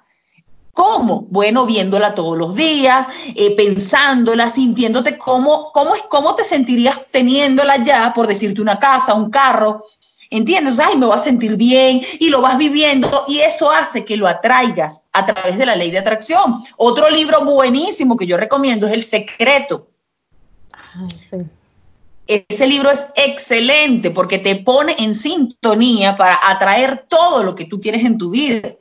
¿Cómo? 0.80 1.28
Bueno, 1.30 1.66
viéndola 1.66 2.16
todos 2.16 2.38
los 2.38 2.56
días, 2.56 3.06
eh, 3.36 3.54
pensándola, 3.54 4.50
sintiéndote 4.50 5.18
cómo, 5.18 5.74
cómo, 5.74 5.94
es, 5.94 6.04
cómo 6.04 6.36
te 6.36 6.46
sentirías 6.46 7.02
teniéndola 7.12 7.84
ya, 7.84 8.14
por 8.14 8.28
decirte 8.28 8.62
una 8.62 8.80
casa, 8.80 9.14
un 9.14 9.30
carro, 9.30 9.84
¿entiendes? 10.30 10.80
Ay, 10.80 10.96
me 10.96 11.06
voy 11.06 11.16
a 11.16 11.18
sentir 11.18 11.58
bien 11.58 12.00
y 12.18 12.30
lo 12.30 12.40
vas 12.40 12.58
viviendo 12.58 13.26
y 13.28 13.40
eso 13.40 13.70
hace 13.70 14.06
que 14.06 14.16
lo 14.16 14.26
atraigas 14.26 15.04
a 15.12 15.26
través 15.26 15.58
de 15.58 15.66
la 15.66 15.76
ley 15.76 15.92
de 15.92 16.00
atracción. 16.00 16.64
Otro 16.78 17.10
libro 17.10 17.44
buenísimo 17.44 18.16
que 18.16 18.26
yo 18.26 18.38
recomiendo 18.38 18.88
es 18.88 18.94
El 18.94 19.04
Secreto. 19.04 19.90
Ese 22.26 22.68
libro 22.68 22.90
es 22.90 23.06
excelente 23.18 24.12
porque 24.12 24.38
te 24.38 24.56
pone 24.56 24.96
en 24.98 25.14
sintonía 25.14 26.16
para 26.16 26.40
atraer 26.42 27.06
todo 27.10 27.44
lo 27.44 27.54
que 27.54 27.66
tú 27.66 27.82
quieres 27.82 28.06
en 28.06 28.18
tu 28.18 28.30
vida. 28.30 28.78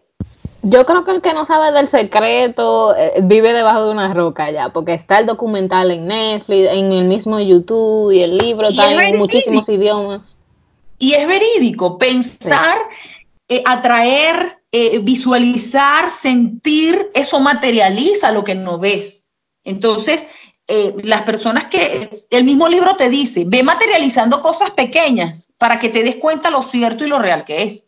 Yo 0.62 0.84
creo 0.86 1.04
que 1.04 1.12
el 1.12 1.22
que 1.22 1.34
no 1.34 1.44
sabe 1.44 1.70
del 1.70 1.86
secreto 1.86 2.94
eh, 2.96 3.20
vive 3.22 3.52
debajo 3.52 3.84
de 3.84 3.92
una 3.92 4.12
roca 4.12 4.50
ya, 4.50 4.70
porque 4.70 4.94
está 4.94 5.18
el 5.18 5.26
documental 5.26 5.90
en 5.92 6.08
Netflix, 6.08 6.68
en 6.72 6.92
el 6.92 7.04
mismo 7.04 7.38
YouTube 7.38 8.12
y 8.12 8.22
el 8.22 8.38
libro 8.38 8.68
está 8.68 8.92
en 8.92 9.18
muchísimos 9.18 9.68
idiomas. 9.68 10.22
Y 10.98 11.12
es 11.12 11.28
verídico, 11.28 11.96
pensar, 11.96 12.76
eh, 13.48 13.62
atraer, 13.64 14.58
eh, 14.72 14.98
visualizar, 14.98 16.10
sentir, 16.10 17.08
eso 17.14 17.38
materializa 17.38 18.32
lo 18.32 18.42
que 18.42 18.56
no 18.56 18.78
ves. 18.78 19.24
Entonces, 19.64 20.28
las 21.02 21.22
personas 21.22 21.66
que 21.66 22.26
el 22.28 22.44
mismo 22.44 22.68
libro 22.68 22.94
te 22.94 23.08
dice, 23.08 23.44
ve 23.46 23.62
materializando 23.62 24.42
cosas 24.42 24.70
pequeñas 24.72 25.50
para 25.56 25.78
que 25.78 25.88
te 25.88 26.02
des 26.02 26.16
cuenta 26.16 26.50
lo 26.50 26.62
cierto 26.62 27.04
y 27.04 27.08
lo 27.08 27.18
real 27.18 27.46
que 27.46 27.62
es. 27.62 27.86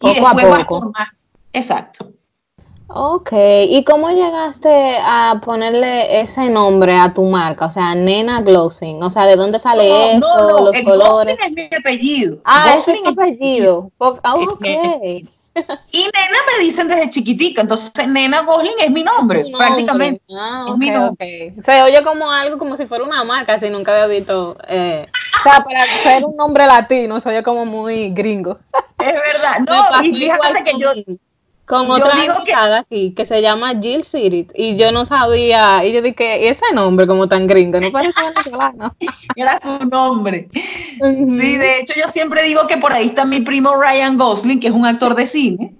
Y 0.00 0.08
después 0.08 0.32
a 0.32 0.64
poco. 0.64 0.92
Exacto. 1.52 2.12
Ok, 2.94 3.32
¿y 3.68 3.84
cómo 3.84 4.10
llegaste 4.10 4.98
a 5.00 5.40
ponerle 5.42 6.20
ese 6.20 6.50
nombre 6.50 6.94
a 6.94 7.14
tu 7.14 7.24
marca? 7.24 7.66
O 7.66 7.70
sea, 7.70 7.94
Nena 7.94 8.42
Glossing, 8.42 9.02
o 9.02 9.10
sea, 9.10 9.24
¿de 9.24 9.36
dónde 9.36 9.58
sale 9.58 10.10
eso? 10.10 10.18
No, 10.18 10.48
no, 10.48 10.72
los 10.72 10.82
colores. 10.82 11.38
es 11.42 11.52
mi 11.52 11.70
apellido. 11.74 12.38
Ah, 12.44 12.74
ese 12.76 12.92
es 12.92 13.00
mi 13.00 13.08
apellido. 13.08 13.90
Ah, 14.22 14.34
ok. 14.34 14.66
Y 15.90 16.04
nena 16.04 16.38
me 16.50 16.64
dicen 16.64 16.88
desde 16.88 17.10
chiquitica, 17.10 17.60
entonces 17.60 18.08
nena 18.08 18.42
Gosling 18.42 18.72
es 18.78 18.90
mi 18.90 19.04
nombre, 19.04 19.44
prácticamente. 19.56 20.22
Ah, 20.34 20.66
es 20.68 20.76
mi 20.76 20.90
nombre. 20.90 21.54
Se 21.64 21.82
oye 21.82 22.02
como 22.02 22.30
algo 22.30 22.58
como 22.58 22.76
si 22.76 22.86
fuera 22.86 23.04
una 23.04 23.22
marca, 23.24 23.58
si 23.58 23.68
nunca 23.68 23.92
había 23.92 24.18
visto. 24.18 24.56
Eh, 24.68 25.06
o 25.38 25.42
sea, 25.42 25.62
para 25.64 25.84
ser 26.02 26.24
un 26.24 26.36
nombre 26.36 26.66
latino, 26.66 27.20
se 27.20 27.28
oye 27.28 27.42
como 27.42 27.66
muy 27.66 28.10
gringo. 28.10 28.58
Es 28.98 29.14
verdad, 29.14 29.58
no, 29.66 30.02
y 30.02 30.14
fíjate 30.14 30.64
que 30.64 30.78
yo 30.78 30.92
con 31.64 31.90
otra 31.90 32.14
digo 32.16 32.34
que... 32.44 32.52
aquí 32.54 33.14
que 33.14 33.24
se 33.24 33.40
llama 33.40 33.80
Jill 33.80 34.04
City 34.04 34.48
y 34.54 34.76
yo 34.76 34.92
no 34.92 35.06
sabía, 35.06 35.84
y 35.84 35.92
yo 35.92 36.02
dije, 36.02 36.48
ese 36.48 36.64
nombre 36.74 37.06
como 37.06 37.28
tan 37.28 37.46
gringo, 37.46 37.80
no 37.80 37.90
parece 37.90 38.20
venezolano. 38.34 38.94
Era 39.36 39.60
su 39.60 39.86
nombre. 39.86 40.48
Sí, 40.52 41.56
de 41.56 41.80
hecho 41.80 41.94
yo 41.96 42.10
siempre 42.10 42.42
digo 42.42 42.66
que 42.66 42.78
por 42.78 42.92
ahí 42.92 43.06
está 43.06 43.24
mi 43.24 43.40
primo 43.40 43.76
Ryan 43.76 44.18
Gosling, 44.18 44.60
que 44.60 44.68
es 44.68 44.74
un 44.74 44.86
actor 44.86 45.14
de 45.14 45.26
cine. 45.26 45.74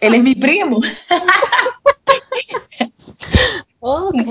Él 0.00 0.14
es 0.14 0.22
mi 0.22 0.34
primo. 0.34 0.78
ok, 3.80 4.28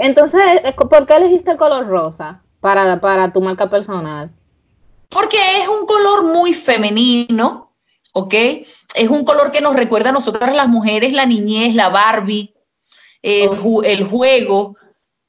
entonces, 0.00 0.40
¿por 0.76 1.06
qué 1.06 1.14
elegiste 1.14 1.52
el 1.52 1.58
color 1.58 1.86
rosa 1.86 2.42
para, 2.60 3.00
para 3.00 3.32
tu 3.32 3.40
marca 3.40 3.68
personal? 3.68 4.30
Porque 5.08 5.38
es 5.60 5.68
un 5.68 5.86
color 5.86 6.24
muy 6.24 6.54
femenino, 6.54 7.69
¿ok? 8.12 8.34
Es 8.94 9.08
un 9.08 9.24
color 9.24 9.52
que 9.52 9.60
nos 9.60 9.74
recuerda 9.74 10.10
a 10.10 10.12
nosotras 10.12 10.54
las 10.54 10.68
mujeres, 10.68 11.12
la 11.12 11.26
niñez, 11.26 11.74
la 11.74 11.88
Barbie, 11.88 12.54
eh, 13.22 13.48
el 13.84 14.04
juego, 14.04 14.76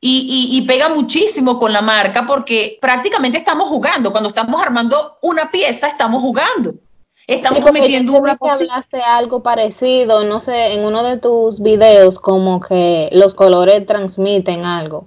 y, 0.04 0.66
pega 0.68 0.90
muchísimo 0.90 1.60
con 1.60 1.72
la 1.72 1.82
marca 1.82 2.26
porque 2.28 2.80
prácticamente 2.82 3.38
estamos 3.38 3.70
jugando. 3.70 4.12
Cuando 4.12 4.30
estamos 4.30 4.60
armando 4.60 5.18
una 5.22 5.52
pieza, 5.52 5.88
estamos 5.88 6.22
jugando. 6.24 6.74
Estamos 7.28 7.64
cometiendo 7.64 8.18
una 8.18 8.36
que 8.36 8.50
hablaste 8.50 9.02
algo 9.02 9.44
parecido, 9.44 10.24
no 10.24 10.42
sé, 10.42 10.74
en 10.74 10.84
uno 10.84 11.04
de 11.04 11.18
tus 11.18 11.62
videos, 11.62 12.20
como 12.20 12.60
que 12.60 13.10
los 13.12 13.36
colores 13.36 13.86
transmiten 13.86 14.66
algo. 14.66 15.06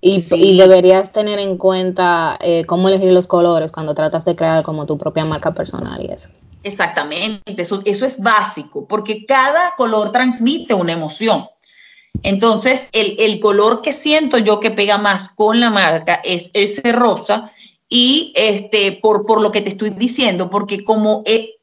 Y, 0.00 0.56
deberías 0.56 1.12
tener 1.12 1.40
en 1.40 1.58
cuenta 1.58 2.38
eh, 2.40 2.64
cómo 2.66 2.88
elegir 2.88 3.12
los 3.12 3.26
colores 3.26 3.70
cuando 3.70 3.94
tratas 3.94 4.24
de 4.24 4.36
crear 4.36 4.62
como 4.62 4.86
tu 4.86 4.96
propia 4.96 5.24
marca 5.24 5.52
personal 5.52 6.00
y 6.00 6.12
eso. 6.12 6.28
Exactamente, 6.62 7.62
eso, 7.62 7.82
es 7.84 8.20
básico, 8.20 8.86
porque 8.86 9.24
cada 9.24 9.74
color 9.76 10.12
transmite 10.12 10.74
una 10.74 10.92
emoción. 10.92 11.46
Entonces, 12.22 12.86
el, 12.92 13.40
color 13.40 13.80
que 13.80 13.92
siento 13.92 14.36
yo 14.36 14.60
que 14.60 14.70
pega 14.70 14.98
más 14.98 15.30
con 15.30 15.58
la 15.58 15.70
marca 15.70 16.20
es 16.22 16.50
ese 16.52 16.92
rosa 16.92 17.50
y 17.88 18.32
este, 18.36 18.98
por, 19.00 19.24
por 19.24 19.40
lo 19.40 19.50
que 19.52 19.62
te 19.62 19.70
estoy 19.70 19.90
diciendo, 19.90 20.50
porque 20.50 20.84
como 20.84 21.22
eh, 21.24 21.54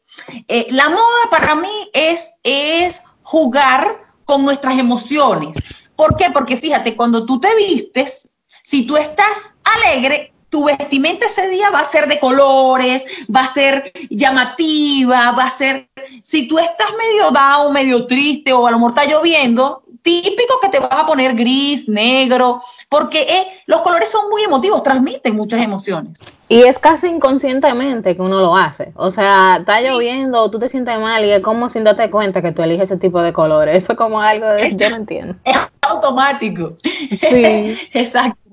eh, 0.48 0.66
la 0.72 0.90
moda 0.90 1.30
para 1.30 1.54
mí 1.56 1.90
es, 1.94 2.32
es 2.44 3.04
jugar 3.22 4.00
con 4.26 4.46
nuestras 4.46 4.80
emociones. 4.80 5.58
¿Por 5.96 6.16
qué? 6.16 6.32
Porque 6.34 6.58
fíjate, 6.58 6.96
cuando 6.96 7.26
tú 7.26 7.40
te 7.40 7.56
vistes, 7.56 8.30
si 8.64 8.88
tú 8.88 8.98
estás 8.98 9.54
alegre, 9.64 10.34
tu 10.50 10.66
vestimenta 10.66 11.26
ese 11.26 11.48
día 11.50 11.70
va 11.70 11.82
a 11.82 11.86
ser 11.86 12.08
de 12.08 12.20
colores, 12.20 13.04
va 13.34 13.42
a 13.42 13.54
ser 13.54 13.92
llamativa, 14.10 15.32
va 15.32 15.44
a 15.44 15.50
ser, 15.50 15.90
si 16.24 16.48
tú 16.48 16.58
estás 16.58 16.90
medio 16.98 17.32
dado, 17.32 17.72
medio 17.72 18.06
triste 18.08 18.54
o 18.54 18.66
a 18.66 18.72
lo 18.72 18.78
mejor 18.78 18.92
está 18.92 19.06
lloviendo, 19.06 19.84
típico 20.02 20.60
que 20.62 20.70
te 20.70 20.80
vas 20.80 20.90
a 20.92 21.06
poner 21.06 21.36
gris, 21.36 21.90
negro, 21.90 22.62
porque 22.88 23.24
eh, 23.24 23.48
los 23.66 23.82
colores 23.82 24.10
son 24.10 24.30
muy 24.30 24.42
emotivos, 24.42 24.82
transmiten 24.82 25.36
muchas 25.36 25.62
emociones. 25.62 26.20
Y 26.48 26.62
es 26.62 26.80
casi 26.80 27.08
inconscientemente 27.08 28.16
que 28.16 28.22
uno 28.22 28.40
lo 28.40 28.56
hace. 28.56 28.94
O 28.96 29.12
sea, 29.12 29.58
está 29.60 29.82
lloviendo, 29.82 30.50
tú 30.50 30.60
te 30.60 30.70
sientes 30.70 30.98
mal 30.98 31.26
y 31.26 31.32
es 31.32 31.42
como 31.42 31.68
sin 31.68 31.84
darte 31.84 32.10
cuenta 32.10 32.42
que 32.42 32.54
tú 32.54 32.62
eliges 32.62 32.86
ese 32.86 32.98
tipo 32.98 33.22
de 33.22 33.34
colores. 33.34 33.80
Eso 33.80 33.92
es 33.94 33.98
como 33.98 34.22
algo 34.22 34.48
de, 34.48 34.74
yo 34.74 34.90
no 34.90 34.96
entiendo. 34.96 35.36
Es 35.44 35.58
automático. 35.82 36.76
Sí. 37.20 37.78
Exacto. 37.94 38.47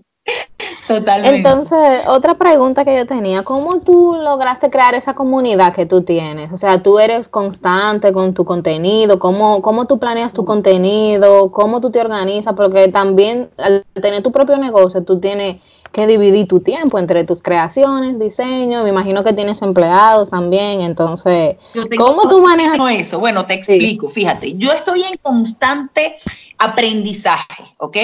Totalmente. 0.86 1.36
Entonces, 1.36 2.02
otra 2.06 2.34
pregunta 2.34 2.84
que 2.84 2.96
yo 2.96 3.06
tenía, 3.06 3.42
¿cómo 3.42 3.80
tú 3.80 4.16
lograste 4.20 4.70
crear 4.70 4.94
esa 4.94 5.14
comunidad 5.14 5.74
que 5.74 5.86
tú 5.86 6.02
tienes? 6.02 6.52
O 6.52 6.56
sea, 6.56 6.82
tú 6.82 6.98
eres 6.98 7.28
constante 7.28 8.12
con 8.12 8.34
tu 8.34 8.44
contenido, 8.44 9.18
¿cómo, 9.18 9.62
cómo 9.62 9.86
tú 9.86 9.98
planeas 9.98 10.32
tu 10.32 10.44
contenido? 10.44 11.50
¿Cómo 11.50 11.80
tú 11.80 11.90
te 11.90 12.00
organizas? 12.00 12.54
Porque 12.54 12.88
también 12.88 13.48
al 13.56 13.84
tener 13.94 14.22
tu 14.22 14.30
propio 14.30 14.58
negocio, 14.58 15.02
tú 15.04 15.20
tienes 15.20 15.60
que 15.94 16.06
dividir 16.08 16.48
tu 16.48 16.60
tiempo 16.60 16.98
entre 16.98 17.24
tus 17.24 17.40
creaciones, 17.40 18.18
diseño, 18.18 18.82
me 18.82 18.88
imagino 18.88 19.22
que 19.22 19.32
tienes 19.32 19.62
empleados 19.62 20.28
también, 20.28 20.80
entonces, 20.80 21.56
¿cómo 21.96 22.28
tú 22.28 22.42
manejas 22.42 22.78
eso? 22.98 23.20
Bueno, 23.20 23.46
te 23.46 23.54
explico, 23.54 24.08
fíjate, 24.08 24.54
yo 24.54 24.72
estoy 24.72 25.04
en 25.04 25.16
constante 25.22 26.16
aprendizaje, 26.64 27.64
¿ok? 27.78 27.96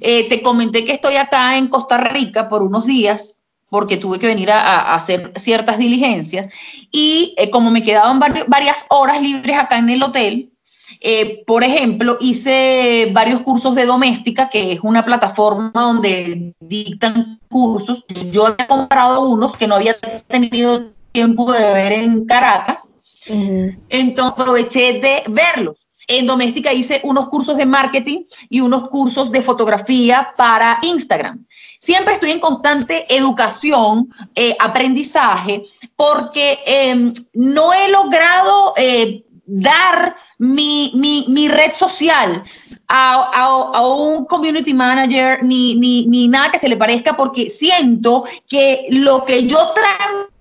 Eh, 0.00 0.28
te 0.28 0.42
comenté 0.42 0.84
que 0.84 0.92
estoy 0.92 1.16
acá 1.16 1.56
en 1.56 1.68
Costa 1.68 1.98
Rica 1.98 2.48
por 2.48 2.62
unos 2.62 2.86
días 2.86 3.36
porque 3.68 3.96
tuve 3.96 4.18
que 4.18 4.28
venir 4.28 4.50
a, 4.52 4.94
hacer 4.94 5.32
ciertas 5.36 5.78
diligencias 5.78 6.48
y 6.92 7.34
eh, 7.36 7.50
como 7.50 7.70
me 7.70 7.82
quedaban 7.82 8.20
varias 8.20 8.86
horas 8.88 9.20
libres 9.20 9.58
acá 9.58 9.78
en 9.78 9.90
el 9.90 10.02
hotel, 10.02 10.52
eh, 11.00 11.42
por 11.46 11.64
ejemplo, 11.64 12.16
hice 12.20 13.10
varios 13.12 13.40
cursos 13.40 13.74
de 13.74 13.86
doméstica, 13.86 14.48
que 14.48 14.72
es 14.72 14.80
una 14.82 15.04
plataforma 15.04 15.72
donde 15.74 16.54
dictan 16.60 17.40
cursos. 17.48 18.04
Yo 18.30 18.48
he 18.48 18.66
comprado 18.66 19.22
unos 19.22 19.56
que 19.56 19.66
no 19.66 19.74
había 19.76 19.96
tenido 20.28 20.92
tiempo 21.12 21.52
de 21.52 21.72
ver 21.72 21.92
en 21.92 22.26
Caracas. 22.26 22.88
Entonces 23.26 24.32
aproveché 24.32 25.00
de 25.00 25.22
verlos. 25.28 25.83
En 26.06 26.26
doméstica 26.26 26.72
hice 26.72 27.00
unos 27.04 27.28
cursos 27.28 27.56
de 27.56 27.66
marketing 27.66 28.24
y 28.48 28.60
unos 28.60 28.88
cursos 28.88 29.30
de 29.30 29.42
fotografía 29.42 30.34
para 30.36 30.78
Instagram. 30.82 31.46
Siempre 31.78 32.14
estoy 32.14 32.30
en 32.30 32.40
constante 32.40 33.06
educación, 33.14 34.08
eh, 34.34 34.56
aprendizaje, 34.58 35.64
porque 35.96 36.58
em, 36.66 37.12
no 37.34 37.72
he 37.72 37.88
logrado 37.88 38.74
eh, 38.76 39.24
dar 39.46 40.16
mi, 40.38 40.92
mi, 40.94 41.48
red 41.48 41.74
social 41.74 42.44
a, 42.88 43.86
un 43.86 44.24
community 44.24 44.72
manager 44.72 45.42
ni, 45.42 45.74
ni, 45.74 46.06
ni, 46.06 46.28
nada 46.28 46.50
que 46.50 46.58
se 46.58 46.68
le 46.68 46.76
parezca 46.76 47.16
porque 47.16 47.50
siento 47.50 48.24
que 48.48 48.86
lo 48.90 49.24
que 49.24 49.46
yo 49.46 49.58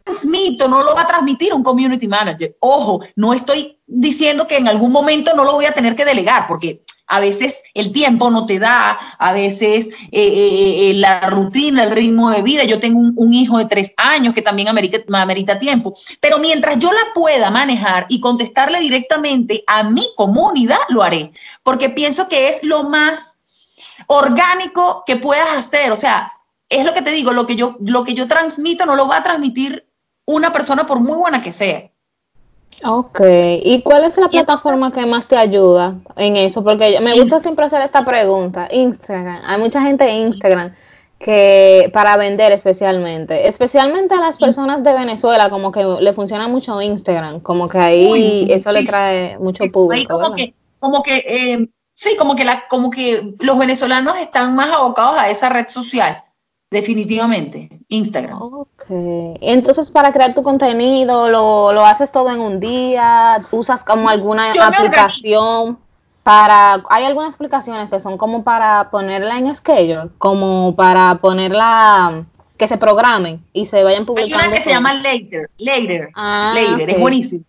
transmito 0.04 0.68
no 0.68 0.84
lo 0.84 0.96
va 0.96 1.02
a 1.02 1.08
transmitir 1.08 1.54
un 1.54 1.64
community 1.64 2.08
manager. 2.08 2.56
Ojo, 2.60 3.02
no 3.16 3.34
estoy 3.34 3.80
diciendo 3.86 4.48
que 4.48 4.58
en 4.58 4.68
algún 4.68 4.92
momento 4.92 5.34
no 5.36 5.44
lo 5.44 5.54
voy 5.54 5.66
a 5.66 5.74
tener 5.74 5.96
que 5.96 6.06
delegar 6.06 6.48
porque 6.48 6.84
a 7.08 7.20
veces 7.20 7.62
el 7.74 7.92
tiempo 7.92 8.32
no 8.32 8.46
te 8.46 8.60
da, 8.60 8.92
a 8.92 9.34
veces 9.34 9.90
eh, 9.90 10.10
eh, 10.12 10.90
eh, 10.90 10.94
la 10.96 11.30
rutina, 11.30 11.84
el 11.84 11.92
ritmo 11.92 12.30
de 12.32 12.42
vida. 12.42 12.64
Yo 12.64 12.80
tengo 12.80 13.00
un, 13.00 13.34
hijo 13.34 13.58
de 13.58 13.66
tres 13.66 13.94
años 13.98 14.34
que 14.34 14.42
también 14.42 14.70
amerita, 14.70 15.60
tiempo. 15.60 15.94
Pero 16.20 16.40
mientras 16.40 16.80
yo 16.80 16.92
la 16.92 17.14
pueda 17.14 17.52
manejar 17.52 18.06
y 18.10 18.20
contestarle 18.20 18.80
directamente 18.80 19.64
a 19.68 19.84
mi 19.84 20.08
comunidad, 20.16 20.80
lo 20.90 21.04
haré. 21.04 21.34
Porque 21.62 21.90
pienso 21.90 22.28
que 22.28 22.50
es 22.50 22.64
lo 22.64 22.84
más 22.84 23.36
orgánico 24.08 25.04
que 25.06 25.18
puedas 25.18 25.50
hacer. 25.56 25.92
O 25.92 25.98
sea, 25.98 26.34
es 26.70 26.86
lo 26.86 26.94
que 26.94 27.02
te 27.02 27.12
digo, 27.12 27.34
lo 27.34 27.46
que 27.46 27.56
yo, 27.56 27.76
lo 27.82 28.04
que 28.04 28.14
yo 28.14 28.28
transmito 28.28 28.86
no 28.86 28.96
lo 28.96 29.08
va 29.08 29.18
a 29.18 29.24
transmitir 29.24 29.86
una 30.26 30.52
persona 30.52 30.86
por 30.86 31.00
muy 31.00 31.18
buena 31.18 31.42
que 31.42 31.52
sea. 31.52 31.90
Ok, 32.84 33.22
¿y 33.64 33.82
cuál 33.82 34.04
es 34.04 34.18
la 34.18 34.30
plataforma 34.30 34.92
que 34.92 35.06
más 35.06 35.28
te 35.28 35.38
ayuda 35.38 35.96
en 36.16 36.36
eso? 36.36 36.64
Porque 36.64 37.00
me 37.00 37.14
gusta 37.20 37.40
siempre 37.40 37.66
hacer 37.66 37.82
esta 37.82 38.04
pregunta. 38.04 38.68
Instagram, 38.72 39.42
hay 39.46 39.60
mucha 39.60 39.82
gente 39.82 40.10
en 40.10 40.28
Instagram 40.28 40.74
que 41.24 41.90
para 41.94 42.18
vender 42.18 42.52
especialmente, 42.52 43.48
especialmente 43.48 44.14
a 44.14 44.20
las 44.20 44.38
personas 44.38 44.84
de 44.84 44.94
Venezuela, 44.94 45.50
como 45.50 45.72
que 45.72 45.84
le 45.84 46.14
funciona 46.14 46.48
mucho 46.48 46.82
Instagram, 46.82 47.40
como 47.40 47.70
que 47.70 47.78
ahí 47.78 48.48
eso 48.50 48.72
le 48.72 48.84
trae 48.84 49.38
mucho 49.40 49.64
público. 49.72 50.20
como 50.20 50.36
que, 50.36 50.54
como 50.80 51.04
que 51.04 51.18
eh, 51.26 51.70
sí, 51.94 52.16
como 52.18 52.36
que 52.36 52.44
la, 52.44 52.68
como 52.68 52.90
que 52.90 53.36
los 53.40 53.58
venezolanos 53.58 54.18
están 54.18 54.56
más 54.56 54.70
abocados 54.72 55.18
a 55.18 55.30
esa 55.30 55.48
red 55.48 55.68
social, 55.70 56.24
definitivamente, 56.70 57.70
Instagram. 57.88 58.40
Ok. 58.90 59.38
Entonces, 59.42 59.90
para 59.90 60.12
crear 60.12 60.34
tu 60.34 60.44
contenido, 60.44 61.30
lo, 61.30 61.74
lo 61.74 61.86
haces 61.86 62.12
todo 62.12 62.30
en 62.30 62.40
un 62.40 62.60
día, 62.60 63.46
usas 63.52 63.84
como 63.84 64.10
alguna 64.10 64.52
aplicación 64.52 65.78
para, 66.24 66.82
hay 66.90 67.04
algunas 67.04 67.36
aplicaciones 67.36 67.90
que 67.90 68.00
son 68.00 68.18
como 68.18 68.44
para 68.44 68.90
ponerla 68.90 69.38
en 69.38 69.54
schedule, 69.54 70.10
como 70.18 70.74
para 70.76 71.16
ponerla 71.16 72.26
que 72.58 72.68
se 72.68 72.78
programen 72.78 73.44
y 73.52 73.66
se 73.66 73.84
vayan 73.84 74.06
publicando. 74.06 74.38
Hay 74.38 74.48
una 74.48 74.58
que 74.58 74.64
se 74.64 74.70
llama 74.70 74.94
Later, 74.94 75.50
Later, 75.58 76.10
ah, 76.16 76.54
Later, 76.56 76.90
es 76.90 77.00
buenísimo. 77.00 77.44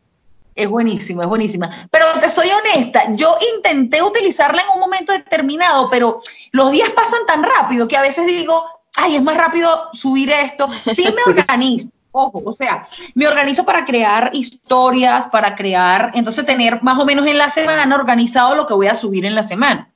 Es 0.57 0.69
buenísima, 0.69 1.25
es 1.25 1.29
buenísima. 1.29 1.89
Pero 1.91 2.07
te 2.21 2.29
soy 2.29 2.49
honesta, 2.49 3.13
yo 3.15 3.37
intenté 3.57 4.03
utilizarla 4.03 4.63
en 4.63 4.69
un 4.75 4.81
momento 4.81 5.13
determinado, 5.13 5.89
pero 5.91 6.21
los 6.53 6.71
días 6.71 6.91
pasan 6.91 7.27
tan 7.27 7.43
rápido 7.43 7.89
que 7.89 7.97
a 7.97 8.03
veces 8.03 8.27
digo, 8.27 8.63
ay, 8.97 9.17
es 9.17 9.23
más 9.23 9.37
rápido 9.37 9.89
subir 9.93 10.31
esto. 10.31 10.69
Sí 10.95 11.05
me 11.05 11.23
organizo, 11.41 11.91
Ojo, 12.17 12.43
o 12.45 12.53
sea, 12.53 12.87
me 13.17 13.27
organizo 13.27 13.65
para 13.65 13.85
crear 13.85 14.31
historias, 14.35 15.27
para 15.27 15.57
crear, 15.57 16.13
entonces 16.15 16.47
tener 16.47 16.81
más 16.81 16.97
o 17.01 17.05
menos 17.05 17.27
en 17.27 17.37
la 17.37 17.49
semana 17.49 17.93
organizado 17.97 18.55
lo 18.55 18.69
que 18.69 18.75
voy 18.75 18.87
a 18.87 18.95
subir 18.95 19.25
en 19.25 19.35
la 19.35 19.43
semana. 19.43 19.93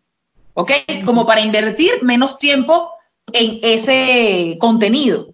¿Ok? 0.54 0.72
Como 1.04 1.24
para 1.24 1.42
invertir 1.42 2.02
menos 2.02 2.36
tiempo 2.40 2.90
en 3.32 3.60
ese 3.62 4.58
contenido. 4.58 5.28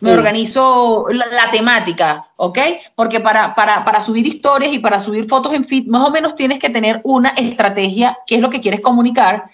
Me 0.00 0.10
organizo 0.10 1.06
la, 1.08 1.52
temática, 1.52 2.26
¿ok? 2.34 2.58
Porque 2.96 3.20
para, 3.20 3.54
para, 3.54 3.84
para 3.84 4.00
subir 4.00 4.26
historias 4.26 4.72
y 4.72 4.80
para 4.80 4.98
subir 4.98 5.28
fotos 5.28 5.54
en 5.54 5.64
feed, 5.64 5.86
más 5.86 6.06
o 6.06 6.10
menos 6.10 6.34
tienes 6.34 6.58
que 6.58 6.68
tener 6.68 7.00
una 7.04 7.28
estrategia, 7.30 8.18
qué 8.26 8.34
es 8.34 8.40
lo 8.40 8.50
que 8.50 8.60
quieres 8.60 8.80
comunicar, 8.80 9.44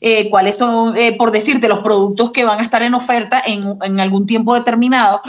eh, 0.00 0.30
cuáles 0.30 0.56
son, 0.56 0.96
eh, 0.96 1.16
por 1.16 1.30
decirte, 1.30 1.68
los 1.68 1.80
productos 1.80 2.30
que 2.30 2.44
van 2.44 2.60
a 2.60 2.62
estar 2.62 2.82
en 2.82 2.94
oferta 2.94 3.42
en, 3.44 3.78
en, 3.82 4.00
algún 4.00 4.26
tiempo 4.26 4.54
determinado. 4.54 5.22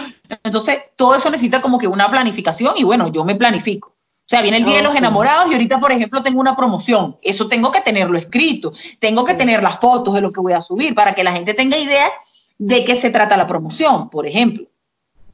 Entonces, 0.43 0.77
todo 0.95 1.15
eso 1.15 1.29
necesita 1.29 1.61
como 1.61 1.77
que 1.77 1.87
una 1.87 2.09
planificación 2.09 2.73
y 2.77 2.83
bueno, 2.83 3.11
yo 3.11 3.23
me 3.23 3.35
planifico. 3.35 3.89
O 3.89 4.29
sea, 4.29 4.41
viene 4.41 4.57
el 4.57 4.65
Día 4.65 4.77
de 4.77 4.83
los 4.83 4.93
Enamorados 4.93 5.49
y 5.49 5.53
ahorita, 5.53 5.79
por 5.79 5.93
ejemplo, 5.93 6.21
tengo 6.21 6.41
una 6.41 6.53
promoción. 6.53 7.15
Eso 7.21 7.47
tengo 7.47 7.71
que 7.71 7.79
tenerlo 7.79 8.17
escrito. 8.17 8.73
Tengo 8.99 9.23
que 9.23 9.35
tener 9.35 9.63
las 9.63 9.79
fotos 9.79 10.13
de 10.13 10.19
lo 10.19 10.33
que 10.33 10.41
voy 10.41 10.51
a 10.51 10.59
subir 10.59 10.93
para 10.93 11.15
que 11.15 11.23
la 11.23 11.31
gente 11.31 11.53
tenga 11.53 11.77
idea 11.77 12.09
de 12.57 12.83
qué 12.83 12.95
se 12.95 13.09
trata 13.09 13.37
la 13.37 13.47
promoción, 13.47 14.09
por 14.09 14.27
ejemplo. 14.27 14.65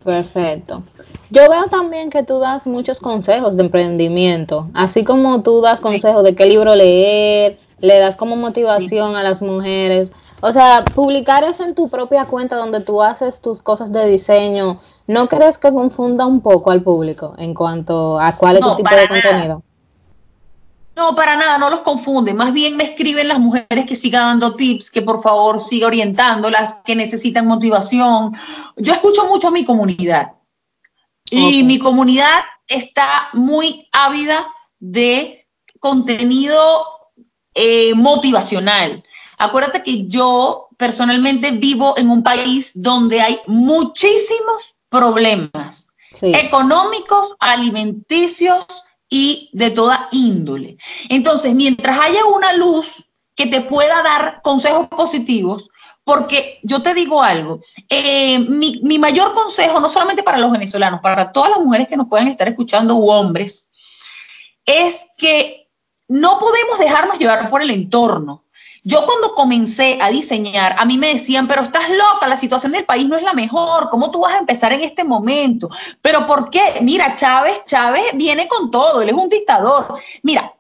Perfecto. 0.04 0.84
Yo 1.32 1.50
veo 1.50 1.65
también 1.72 2.12
que 2.12 2.22
tú 2.22 2.38
das 2.38 2.67
muchos 2.67 3.00
consejos 3.00 3.56
de 3.58 3.63
emprendimiento, 3.63 4.69
así 4.76 5.04
como 5.04 5.41
tú 5.41 5.62
das 5.62 5.80
consejos 5.80 6.24
de 6.24 6.36
qué 6.36 6.46
libro 6.46 6.76
leer, 6.76 7.58
le 7.84 8.00
das 8.00 8.15
como 8.15 8.38
motivación 8.38 9.17
a 9.17 9.24
las 9.24 9.41
mujeres. 9.41 10.13
O 10.41 10.54
sea, 10.54 10.86
publicar 10.86 11.43
eso 11.43 11.65
en 11.65 11.76
tu 11.76 11.89
propia 11.89 12.26
cuenta 12.26 12.56
donde 12.56 12.80
tú 12.80 13.04
haces 13.04 13.41
tus 13.41 13.62
cosas 13.62 13.91
de 13.91 14.08
diseño, 14.08 14.80
¿no 15.06 15.28
crees 15.28 15.58
que 15.58 15.72
confunda 15.72 16.26
un 16.26 16.39
poco 16.39 16.72
al 16.72 16.82
público 16.82 17.36
en 17.38 17.54
cuanto 17.54 18.17
a 18.22 18.38
cuál 18.38 18.56
es 18.56 18.62
tu 18.62 18.76
tipo 18.78 18.96
de 18.96 19.08
contenido? 19.10 19.63
No, 20.96 21.13
para 21.13 21.36
nada, 21.36 21.58
no 21.58 21.69
los 21.69 21.82
confunde. 21.82 22.34
Más 22.34 22.54
bien 22.54 22.78
me 22.78 22.86
escriben 22.86 23.28
las 23.28 23.39
mujeres 23.39 23.86
que 23.86 23.96
sigan 23.96 24.39
dando 24.39 24.56
tips, 24.56 24.89
que 24.89 25.02
por 25.02 25.22
favor 25.22 25.60
siga 25.60 25.88
orientándolas, 25.88 26.76
que 26.86 26.96
necesitan 26.96 27.48
motivación. 27.48 28.34
Yo 28.78 28.93
escucho 28.93 29.26
mucho 29.26 29.50
a 29.50 29.52
mi 29.52 29.65
comunidad. 29.65 30.34
Y 31.30 31.63
mi 31.63 31.80
comunidad 31.80 32.43
está 32.65 33.28
muy 33.34 33.89
ávida 33.91 34.48
de 34.80 35.48
contenido 35.80 36.86
eh, 37.54 37.94
motivacional. 37.96 39.04
Acuérdate 39.38 39.84
que 39.84 40.08
yo 40.08 40.68
personalmente 40.78 41.52
vivo 41.52 41.96
en 41.98 42.10
un 42.10 42.24
país 42.24 42.72
donde 42.76 43.22
hay 43.22 43.39
muchísimos 43.48 44.76
problemas 44.89 45.88
económicos, 46.22 47.36
alimenticios 47.39 48.66
y 49.10 49.50
de 49.54 49.72
toda 49.72 50.08
índole. 50.12 50.78
Entonces, 51.10 51.54
mientras 51.54 52.00
haya 52.00 52.26
una 52.26 52.54
luz 52.54 53.06
que 53.36 53.48
te 53.48 53.62
pueda 53.62 54.02
dar 54.04 54.42
consejos 54.44 54.88
positivos, 54.88 55.70
porque 56.04 56.60
yo 56.63 56.82
te 56.82 56.94
digo 56.94 57.22
algo, 57.22 57.60
eh, 57.89 58.39
mi, 58.39 58.82
mi, 58.84 59.00
mayor 59.00 59.34
consejo, 59.34 59.80
no 59.80 59.89
solamente 59.89 60.24
para 60.24 60.38
los 60.38 60.52
venezolanos, 60.52 61.00
para 61.02 61.32
todas 61.32 61.52
las 61.52 61.60
mujeres 61.60 61.88
que 61.88 61.98
nos 61.98 62.08
puedan 62.08 62.28
estar 62.28 62.48
escuchando 62.48 62.96
u 62.96 63.10
hombres, 63.10 63.70
es 64.66 64.98
que 65.18 65.62
no 66.08 66.39
podemos 66.39 66.80
dejarnos 66.80 67.18
llevar 67.18 67.50
por 67.50 67.62
el 67.62 67.72
entorno. 67.72 68.44
Yo 68.86 69.06
cuando 69.06 69.34
comencé 69.34 69.98
a 70.02 70.10
diseñar, 70.10 70.76
a 70.78 70.84
mí 70.84 70.98
me 70.98 71.13
decían, 71.13 71.48
pero 71.48 71.62
estás 71.62 71.89
loca, 71.89 72.28
la 72.28 72.36
situación 72.36 72.74
del 72.74 72.84
país 72.84 73.08
no 73.08 73.16
es 73.16 73.24
la 73.24 73.34
mejor, 73.34 73.88
¿cómo 73.89 74.12
tú 74.12 74.20
vas 74.20 74.34
a 74.34 74.39
empezar 74.39 74.74
en 74.74 74.82
este 74.82 75.06
momento? 75.06 75.70
Pero 76.02 76.28
¿por 76.28 76.50
qué? 76.50 76.80
Mira, 76.82 77.16
Chávez, 77.16 77.63
Chávez 77.66 78.12
viene 78.16 78.48
con 78.50 78.72
todo, 78.72 79.02
él 79.02 79.10
es 79.10 79.16
un 79.16 79.30
dictador. 79.30 80.00
Mira, 80.22 80.54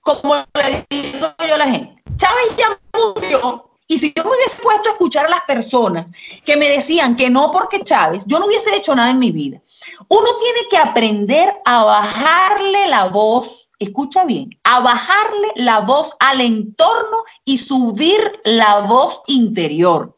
como 0.00 0.36
le 0.54 0.86
digo 0.88 1.34
yo 1.46 1.54
a 1.54 1.58
la 1.58 1.66
gente, 1.66 2.02
Chávez 2.16 2.56
ya 2.56 2.80
murió, 2.98 3.70
y 3.90 3.98
si 3.98 4.14
yo 4.16 4.22
me 4.24 4.36
hubiese 4.36 4.62
puesto 4.62 4.88
a 4.88 4.92
escuchar 4.92 5.26
a 5.26 5.30
las 5.30 5.42
personas 5.42 6.10
que 6.44 6.56
me 6.56 6.68
decían 6.68 7.16
que 7.16 7.28
no 7.28 7.50
porque 7.50 7.80
Chávez, 7.80 8.24
yo 8.24 8.38
no 8.38 8.46
hubiese 8.46 8.74
hecho 8.76 8.94
nada 8.94 9.10
en 9.10 9.18
mi 9.18 9.32
vida. 9.32 9.60
Uno 10.08 10.28
tiene 10.38 10.60
que 10.70 10.78
aprender 10.78 11.52
a 11.64 11.82
bajarle 11.82 12.86
la 12.86 13.06
voz 13.08 13.59
escucha 13.80 14.24
bien, 14.24 14.50
a 14.62 14.80
bajarle 14.80 15.48
la 15.56 15.80
voz 15.80 16.14
al 16.20 16.40
entorno 16.42 17.24
y 17.44 17.58
subir 17.58 18.40
la 18.44 18.80
voz 18.80 19.22
interior. 19.26 20.16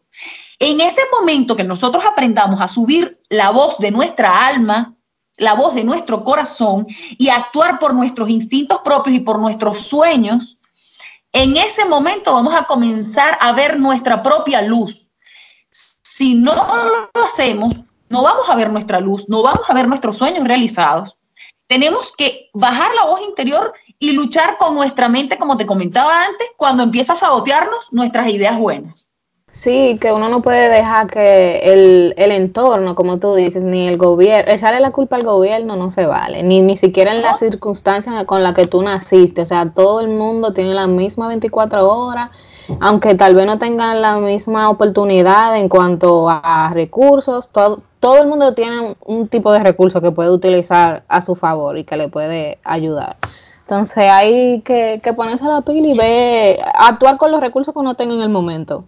En 0.58 0.80
ese 0.80 1.00
momento 1.12 1.56
que 1.56 1.64
nosotros 1.64 2.04
aprendamos 2.04 2.60
a 2.60 2.68
subir 2.68 3.20
la 3.30 3.50
voz 3.50 3.78
de 3.78 3.92
nuestra 3.92 4.46
alma, 4.46 4.96
la 5.38 5.54
voz 5.54 5.74
de 5.74 5.84
nuestro 5.84 6.24
corazón 6.24 6.86
y 7.16 7.28
actuar 7.30 7.78
por 7.78 7.94
nuestros 7.94 8.28
instintos 8.28 8.80
propios 8.80 9.16
y 9.16 9.20
por 9.20 9.38
nuestros 9.38 9.78
sueños, 9.78 10.58
en 11.32 11.56
ese 11.56 11.84
momento 11.84 12.34
vamos 12.34 12.54
a 12.54 12.64
comenzar 12.64 13.38
a 13.40 13.52
ver 13.52 13.78
nuestra 13.78 14.22
propia 14.22 14.60
luz. 14.60 15.08
Si 16.02 16.34
no 16.34 16.54
lo 16.54 17.24
hacemos, 17.24 17.74
no 18.08 18.22
vamos 18.22 18.50
a 18.50 18.56
ver 18.56 18.70
nuestra 18.70 19.00
luz, 19.00 19.28
no 19.28 19.42
vamos 19.42 19.68
a 19.68 19.72
ver 19.72 19.88
nuestros 19.88 20.18
sueños 20.18 20.46
realizados 20.46 21.16
tenemos 21.72 22.12
que 22.12 22.50
bajar 22.52 22.90
la 22.94 23.06
voz 23.06 23.22
interior 23.22 23.72
y 23.98 24.12
luchar 24.12 24.58
con 24.58 24.74
nuestra 24.74 25.08
mente, 25.08 25.38
como 25.38 25.56
te 25.56 25.64
comentaba 25.64 26.26
antes, 26.26 26.48
cuando 26.58 26.82
empieza 26.82 27.14
a 27.14 27.16
sabotearnos 27.16 27.94
nuestras 27.94 28.28
ideas 28.28 28.58
buenas. 28.58 29.08
Sí, 29.54 29.96
que 29.98 30.12
uno 30.12 30.28
no 30.28 30.42
puede 30.42 30.68
dejar 30.68 31.06
que 31.06 31.60
el, 31.60 32.12
el 32.18 32.30
entorno, 32.30 32.94
como 32.94 33.18
tú 33.18 33.34
dices, 33.34 33.62
ni 33.62 33.88
el 33.88 33.96
gobierno, 33.96 34.52
echarle 34.52 34.80
la 34.80 34.90
culpa 34.90 35.16
al 35.16 35.22
gobierno 35.24 35.74
no 35.76 35.90
se 35.90 36.04
vale, 36.04 36.42
ni, 36.42 36.60
ni 36.60 36.76
siquiera 36.76 37.14
en 37.14 37.22
las 37.22 37.38
circunstancias 37.38 38.22
con 38.26 38.42
las 38.42 38.54
que 38.54 38.66
tú 38.66 38.82
naciste. 38.82 39.40
O 39.40 39.46
sea, 39.46 39.70
todo 39.74 40.02
el 40.02 40.08
mundo 40.08 40.52
tiene 40.52 40.74
la 40.74 40.86
misma 40.86 41.28
24 41.28 41.88
horas, 41.88 42.32
aunque 42.80 43.14
tal 43.14 43.34
vez 43.34 43.46
no 43.46 43.58
tengan 43.58 44.02
la 44.02 44.18
misma 44.18 44.68
oportunidad 44.68 45.56
en 45.56 45.70
cuanto 45.70 46.28
a 46.28 46.70
recursos, 46.74 47.48
todo, 47.50 47.80
todo 48.02 48.20
el 48.20 48.26
mundo 48.26 48.52
tiene 48.52 48.96
un 49.06 49.28
tipo 49.28 49.52
de 49.52 49.60
recurso 49.60 50.00
que 50.00 50.10
puede 50.10 50.30
utilizar 50.30 51.04
a 51.06 51.20
su 51.20 51.36
favor 51.36 51.78
y 51.78 51.84
que 51.84 51.96
le 51.96 52.08
puede 52.08 52.58
ayudar. 52.64 53.16
Entonces 53.60 54.04
hay 54.10 54.60
que, 54.62 55.00
ponerse 55.14 55.44
a 55.44 55.48
la 55.48 55.60
pila 55.60 55.86
y 55.86 55.96
ver, 55.96 56.58
actuar 56.74 57.16
con 57.16 57.30
los 57.30 57.40
recursos 57.40 57.72
que 57.72 57.78
uno 57.78 57.94
tenga 57.94 58.14
en 58.14 58.22
el 58.22 58.28
momento. 58.28 58.84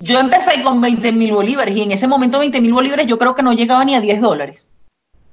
Yo 0.00 0.20
empecé 0.20 0.62
con 0.62 0.82
20 0.82 1.10
mil 1.14 1.32
bolívares 1.32 1.74
y 1.74 1.80
en 1.80 1.90
ese 1.90 2.06
momento 2.06 2.38
20 2.38 2.60
mil 2.60 2.74
bolívares 2.74 3.06
yo 3.06 3.16
creo 3.16 3.34
que 3.34 3.42
no 3.42 3.54
llegaba 3.54 3.86
ni 3.86 3.94
a 3.94 4.02
10 4.02 4.20
dólares. 4.20 4.68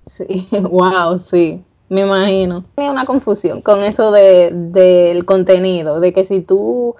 Sí, 0.07 0.47
wow, 0.51 1.19
sí, 1.19 1.61
me 1.89 2.01
imagino. 2.01 2.63
Hay 2.77 2.87
una 2.87 3.03
confusión 3.03 3.61
con 3.61 3.83
eso 3.83 4.11
de, 4.11 4.51
del 4.53 5.25
contenido, 5.25 5.99
de 5.99 6.13
que 6.13 6.23
si 6.23 6.39
tú 6.39 6.95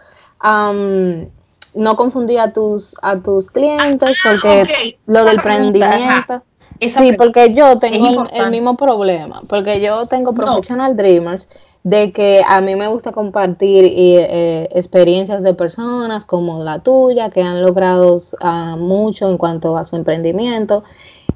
no 1.75 1.95
confundía 1.95 2.43
a 2.43 2.53
tus, 2.53 2.95
a 3.01 3.17
tus 3.17 3.49
clientes, 3.49 4.17
ah, 4.25 4.29
porque 4.31 4.97
lo 5.05 5.25
del 5.25 5.35
emprendimiento. 5.35 6.43
Sí, 6.81 7.13
porque 7.13 7.53
yo 7.53 7.79
tengo 7.79 8.27
el, 8.31 8.51
mismo 8.51 8.75
problema, 8.75 9.43
porque 9.47 9.79
yo 9.79 10.07
tengo 10.07 10.33
Professional 10.33 10.95
Dreamers, 10.97 11.47
de 11.83 12.11
que 12.11 12.41
a 12.45 12.61
mí 12.61 12.75
me 12.75 12.87
gusta 12.87 13.11
compartir 13.11 13.85
eh, 13.85 14.67
experiencias 14.71 15.43
de 15.43 15.53
personas 15.53 16.25
como 16.25 16.63
la 16.63 16.79
tuya, 16.79 17.29
que 17.29 17.41
han 17.41 17.61
logrado 17.61 18.19
ah, 18.41 18.75
mucho 18.77 19.29
en 19.29 19.37
cuanto 19.37 19.77
a 19.77 19.85
su 19.85 19.95
emprendimiento. 19.95 20.83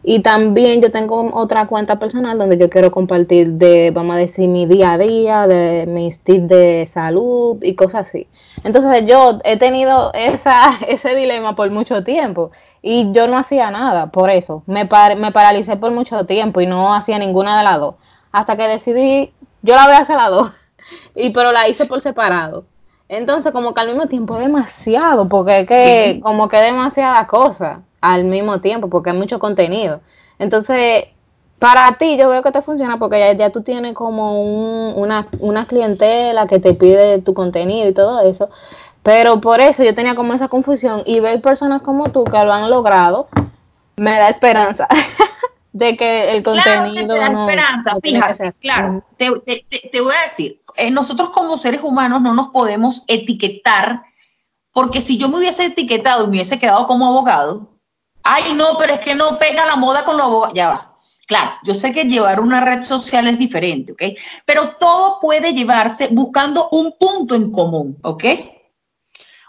Y 0.01 0.21
también 0.21 0.81
yo 0.81 0.91
tengo 0.91 1.29
otra 1.33 1.67
cuenta 1.67 1.99
personal 1.99 2.37
donde 2.37 2.57
yo 2.57 2.69
quiero 2.69 2.89
compartir 2.91 3.53
de, 3.53 3.91
vamos 3.91 4.15
a 4.15 4.19
decir, 4.19 4.47
mi 4.47 4.65
día 4.65 4.93
a 4.93 4.97
día, 4.97 5.45
de 5.47 5.85
mis 5.87 6.19
tips 6.19 6.47
de 6.47 6.87
salud 6.87 7.57
y 7.61 7.75
cosas 7.75 8.07
así. 8.07 8.27
Entonces 8.63 9.05
yo 9.05 9.39
he 9.43 9.57
tenido 9.57 10.11
esa, 10.13 10.79
ese 10.87 11.15
dilema 11.15 11.55
por 11.55 11.69
mucho 11.71 12.03
tiempo 12.03 12.51
y 12.81 13.11
yo 13.11 13.27
no 13.27 13.37
hacía 13.37 13.71
nada 13.71 14.07
por 14.07 14.29
eso. 14.29 14.63
Me, 14.67 14.87
me 15.17 15.31
paralicé 15.31 15.75
por 15.75 15.91
mucho 15.91 16.25
tiempo 16.25 16.61
y 16.61 16.65
no 16.65 16.93
hacía 16.93 17.19
ninguna 17.19 17.57
de 17.57 17.63
las 17.65 17.79
dos. 17.79 17.95
Hasta 18.31 18.55
que 18.55 18.67
decidí, 18.67 19.33
yo 19.63 19.75
la 19.75 19.85
voy 19.85 19.95
a 19.95 19.99
hacer 19.99 20.15
las 20.15 20.29
dos, 20.29 20.51
y, 21.15 21.31
pero 21.31 21.51
la 21.51 21.67
hice 21.67 21.85
por 21.85 22.01
separado. 22.01 22.63
Entonces 23.09 23.51
como 23.51 23.73
que 23.73 23.81
al 23.81 23.87
mismo 23.87 24.07
tiempo 24.07 24.35
es 24.35 24.41
demasiado, 24.41 25.27
porque 25.27 25.61
es 25.61 25.67
que 25.67 26.19
como 26.21 26.47
que 26.47 26.57
demasiada 26.57 27.25
cosa 27.27 27.81
al 28.01 28.23
mismo 28.23 28.61
tiempo 28.61 28.87
porque 28.89 29.09
hay 29.09 29.17
mucho 29.17 29.39
contenido. 29.39 30.01
Entonces, 30.37 31.05
para 31.57 31.97
ti 31.97 32.17
yo 32.17 32.29
veo 32.29 32.43
que 32.43 32.51
te 32.51 32.61
funciona 32.61 32.97
porque 32.97 33.19
ya, 33.19 33.33
ya 33.33 33.49
tú 33.49 33.61
tienes 33.63 33.95
como 33.95 34.93
una, 34.93 35.27
una 35.39 35.65
clientela 35.65 36.47
que 36.47 36.59
te 36.59 36.73
pide 36.75 37.21
tu 37.21 37.33
contenido 37.33 37.89
y 37.89 37.93
todo 37.93 38.21
eso. 38.21 38.49
Pero 39.03 39.41
por 39.41 39.59
eso 39.59 39.83
yo 39.83 39.95
tenía 39.95 40.15
como 40.15 40.33
esa 40.33 40.47
confusión 40.47 41.01
y 41.05 41.19
ver 41.19 41.41
personas 41.41 41.81
como 41.81 42.11
tú 42.11 42.23
que 42.25 42.43
lo 42.43 42.53
han 42.53 42.69
logrado 42.69 43.27
me 43.95 44.11
da 44.11 44.29
esperanza 44.29 44.87
de 45.71 45.95
que 45.95 46.31
el 46.31 46.43
contenido 46.43 47.13
claro, 47.13 47.13
te 47.13 47.19
da 47.19 47.41
esperanza, 47.41 47.97
fíjate, 48.01 48.53
claro, 48.59 49.03
te, 49.17 49.31
te, 49.41 49.89
te, 49.91 50.01
voy 50.01 50.15
a 50.15 50.23
decir, 50.23 50.61
eh, 50.75 50.89
nosotros 50.89 51.29
como 51.29 51.57
seres 51.57 51.81
humanos 51.83 52.21
no 52.21 52.33
nos 52.33 52.49
podemos 52.49 53.03
etiquetar 53.07 54.03
porque 54.71 55.01
si 55.01 55.17
yo 55.17 55.29
me 55.29 55.37
hubiese 55.37 55.65
etiquetado 55.65 56.23
y 56.23 56.27
me 56.27 56.31
hubiese 56.31 56.59
quedado 56.59 56.87
como 56.87 57.07
abogado, 57.07 57.79
Ay, 58.23 58.53
no, 58.53 58.77
pero 58.77 58.93
es 58.93 58.99
que 58.99 59.15
no 59.15 59.37
pega 59.37 59.65
la 59.65 59.75
moda 59.75 60.03
con 60.03 60.17
los 60.17 60.25
abogados. 60.25 60.55
Ya 60.55 60.69
va. 60.69 60.97
Claro, 61.25 61.51
yo 61.63 61.73
sé 61.73 61.91
que 61.91 62.05
llevar 62.05 62.39
una 62.39 62.59
red 62.59 62.81
social 62.81 63.27
es 63.27 63.37
diferente, 63.37 63.91
¿ok? 63.91 64.01
Pero 64.45 64.77
todo 64.79 65.19
puede 65.19 65.53
llevarse 65.53 66.07
buscando 66.11 66.69
un 66.69 66.97
punto 66.97 67.35
en 67.35 67.51
común, 67.51 67.97
¿ok? 68.01 68.23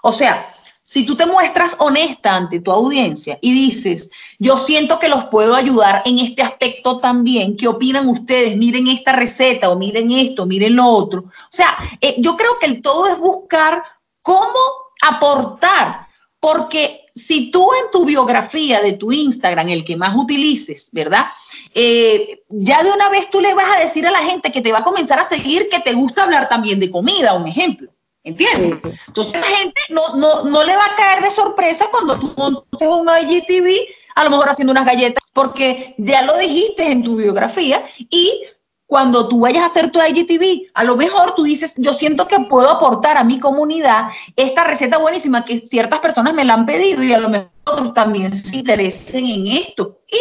O 0.02 0.12
sea, 0.12 0.46
si 0.90 1.04
tú 1.04 1.14
te 1.14 1.24
muestras 1.24 1.76
honesta 1.78 2.34
ante 2.34 2.58
tu 2.58 2.72
audiencia 2.72 3.38
y 3.40 3.52
dices, 3.52 4.10
yo 4.40 4.56
siento 4.56 4.98
que 4.98 5.08
los 5.08 5.26
puedo 5.26 5.54
ayudar 5.54 6.02
en 6.04 6.18
este 6.18 6.42
aspecto 6.42 6.98
también, 6.98 7.56
¿qué 7.56 7.68
opinan 7.68 8.08
ustedes? 8.08 8.56
Miren 8.56 8.88
esta 8.88 9.12
receta 9.12 9.70
o 9.70 9.78
miren 9.78 10.10
esto, 10.10 10.46
miren 10.46 10.74
lo 10.74 10.88
otro. 10.88 11.20
O 11.20 11.48
sea, 11.48 11.76
eh, 12.00 12.16
yo 12.18 12.36
creo 12.36 12.58
que 12.58 12.66
el 12.66 12.82
todo 12.82 13.06
es 13.06 13.16
buscar 13.20 13.84
cómo 14.20 14.58
aportar, 15.00 16.08
porque 16.40 17.04
si 17.14 17.52
tú 17.52 17.70
en 17.72 17.92
tu 17.92 18.04
biografía 18.04 18.80
de 18.80 18.94
tu 18.94 19.12
Instagram, 19.12 19.68
el 19.68 19.84
que 19.84 19.96
más 19.96 20.16
utilices, 20.16 20.88
¿verdad? 20.90 21.26
Eh, 21.72 22.42
ya 22.48 22.82
de 22.82 22.90
una 22.90 23.08
vez 23.10 23.30
tú 23.30 23.40
le 23.40 23.54
vas 23.54 23.76
a 23.76 23.80
decir 23.80 24.08
a 24.08 24.10
la 24.10 24.24
gente 24.24 24.50
que 24.50 24.60
te 24.60 24.72
va 24.72 24.78
a 24.78 24.84
comenzar 24.84 25.20
a 25.20 25.24
seguir 25.24 25.68
que 25.68 25.78
te 25.78 25.92
gusta 25.92 26.24
hablar 26.24 26.48
también 26.48 26.80
de 26.80 26.90
comida, 26.90 27.34
un 27.34 27.46
ejemplo. 27.46 27.92
¿Entiendes? 28.22 28.80
Entonces 29.06 29.40
la 29.40 29.46
gente 29.46 29.80
no, 29.88 30.16
no, 30.16 30.44
no 30.44 30.62
le 30.62 30.76
va 30.76 30.84
a 30.84 30.96
caer 30.96 31.22
de 31.22 31.30
sorpresa 31.30 31.86
cuando 31.90 32.18
tú 32.18 32.34
montes 32.36 32.88
un 32.88 33.08
IGTV, 33.08 33.88
a 34.14 34.24
lo 34.24 34.30
mejor 34.30 34.50
haciendo 34.50 34.72
unas 34.72 34.84
galletas, 34.84 35.24
porque 35.32 35.94
ya 35.96 36.22
lo 36.22 36.36
dijiste 36.36 36.90
en 36.90 37.02
tu 37.02 37.16
biografía 37.16 37.84
y 37.96 38.42
cuando 38.90 39.28
tú 39.28 39.38
vayas 39.38 39.62
a 39.62 39.66
hacer 39.66 39.92
tu 39.92 40.00
IGTV, 40.02 40.72
a 40.74 40.82
lo 40.82 40.96
mejor 40.96 41.36
tú 41.36 41.44
dices, 41.44 41.74
yo 41.76 41.94
siento 41.94 42.26
que 42.26 42.40
puedo 42.40 42.68
aportar 42.68 43.16
a 43.16 43.24
mi 43.24 43.38
comunidad 43.38 44.08
esta 44.34 44.64
receta 44.64 44.98
buenísima 44.98 45.44
que 45.44 45.58
ciertas 45.58 46.00
personas 46.00 46.34
me 46.34 46.44
la 46.44 46.54
han 46.54 46.66
pedido 46.66 47.04
y 47.04 47.12
a 47.12 47.20
lo 47.20 47.28
mejor 47.28 47.50
otros 47.64 47.94
también 47.94 48.34
se 48.34 48.56
interesen 48.56 49.26
en 49.26 49.46
esto. 49.46 50.00
Y 50.08 50.18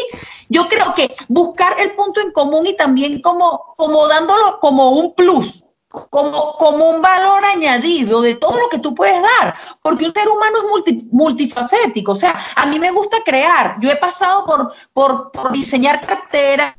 yo 0.49 0.67
creo 0.67 0.93
que 0.93 1.15
buscar 1.27 1.79
el 1.79 1.95
punto 1.95 2.21
en 2.21 2.31
común 2.31 2.67
y 2.67 2.77
también 2.77 3.21
como, 3.21 3.73
como 3.75 4.07
dándolo 4.07 4.59
como 4.59 4.91
un 4.91 5.15
plus, 5.15 5.63
como, 5.89 6.53
como 6.53 6.89
un 6.89 7.01
valor 7.01 7.43
añadido 7.43 8.21
de 8.21 8.35
todo 8.35 8.59
lo 8.59 8.69
que 8.69 8.79
tú 8.79 8.93
puedes 8.93 9.21
dar, 9.21 9.55
porque 9.81 10.05
un 10.05 10.13
ser 10.13 10.29
humano 10.29 10.59
es 10.85 11.03
multifacético, 11.11 12.11
o 12.11 12.15
sea, 12.15 12.39
a 12.55 12.67
mí 12.67 12.79
me 12.79 12.91
gusta 12.91 13.17
crear, 13.25 13.77
yo 13.81 13.89
he 13.89 13.95
pasado 13.95 14.45
por, 14.45 14.73
por, 14.93 15.31
por 15.31 15.51
diseñar 15.51 16.05
carteras, 16.05 16.75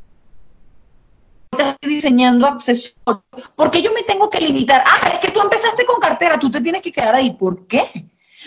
diseñando 1.82 2.46
accesorios, 2.46 2.94
porque 3.56 3.82
yo 3.82 3.92
me 3.92 4.02
tengo 4.04 4.30
que 4.30 4.40
limitar? 4.40 4.84
Ah, 4.86 5.08
es 5.08 5.18
que 5.18 5.30
tú 5.30 5.40
empezaste 5.40 5.84
con 5.84 6.00
cartera, 6.00 6.38
tú 6.38 6.50
te 6.50 6.60
tienes 6.60 6.82
que 6.82 6.92
quedar 6.92 7.14
ahí. 7.14 7.32
¿Por 7.32 7.66
qué? 7.66 8.06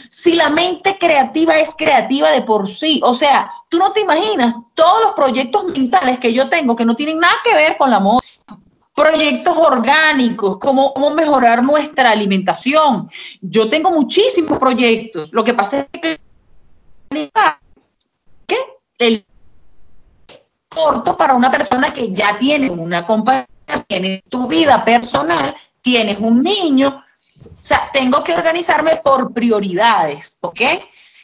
Si 0.10 0.34
la 0.34 0.50
mente 0.50 0.98
creativa 0.98 1.60
es 1.60 1.76
creativa 1.76 2.30
de 2.32 2.42
por 2.42 2.68
sí, 2.68 3.00
o 3.04 3.14
sea, 3.14 3.52
tú 3.70 3.78
no 3.78 3.92
te 3.92 4.00
imaginas 4.00 4.56
todos 4.74 5.04
los 5.04 5.14
proyectos 5.14 5.66
mentales 5.66 6.18
que 6.20 6.34
yo 6.34 6.50
tengo 6.50 6.76
que 6.76 6.86
no 6.86 6.96
tienen 6.96 7.20
nada 7.20 7.36
que 7.44 7.54
ver 7.54 7.78
con 7.78 7.92
la 7.92 8.00
moda. 8.00 8.22
Proyectos 8.96 9.58
orgánicos, 9.58 10.60
cómo, 10.60 10.94
mejorar 11.16 11.64
nuestra 11.64 12.12
alimentación. 12.12 13.10
Yo 13.42 13.68
tengo 13.68 13.90
muchísimos 13.90 14.60
proyectos. 14.60 15.34
Lo 15.34 15.44
que 15.44 15.54
pasa 15.54 15.80
es 15.80 15.88
que 16.02 16.20
el 19.00 19.26
corto 20.70 21.16
para 21.18 21.34
una 21.34 21.52
persona 21.52 21.94
que 21.94 22.12
ya 22.12 22.38
tiene 22.38 22.70
una 22.70 23.06
compañía, 23.06 23.48
tiene 23.88 24.24
tu 24.30 24.48
vida 24.48 24.84
personal, 24.84 25.56
tienes 25.82 26.20
un 26.20 26.42
niño. 26.42 27.04
O 27.46 27.64
sea, 27.64 27.90
tengo 27.94 28.24
que 28.24 28.34
organizarme 28.34 28.98
por 28.98 29.34
prioridades, 29.34 30.38
¿ok? 30.42 30.62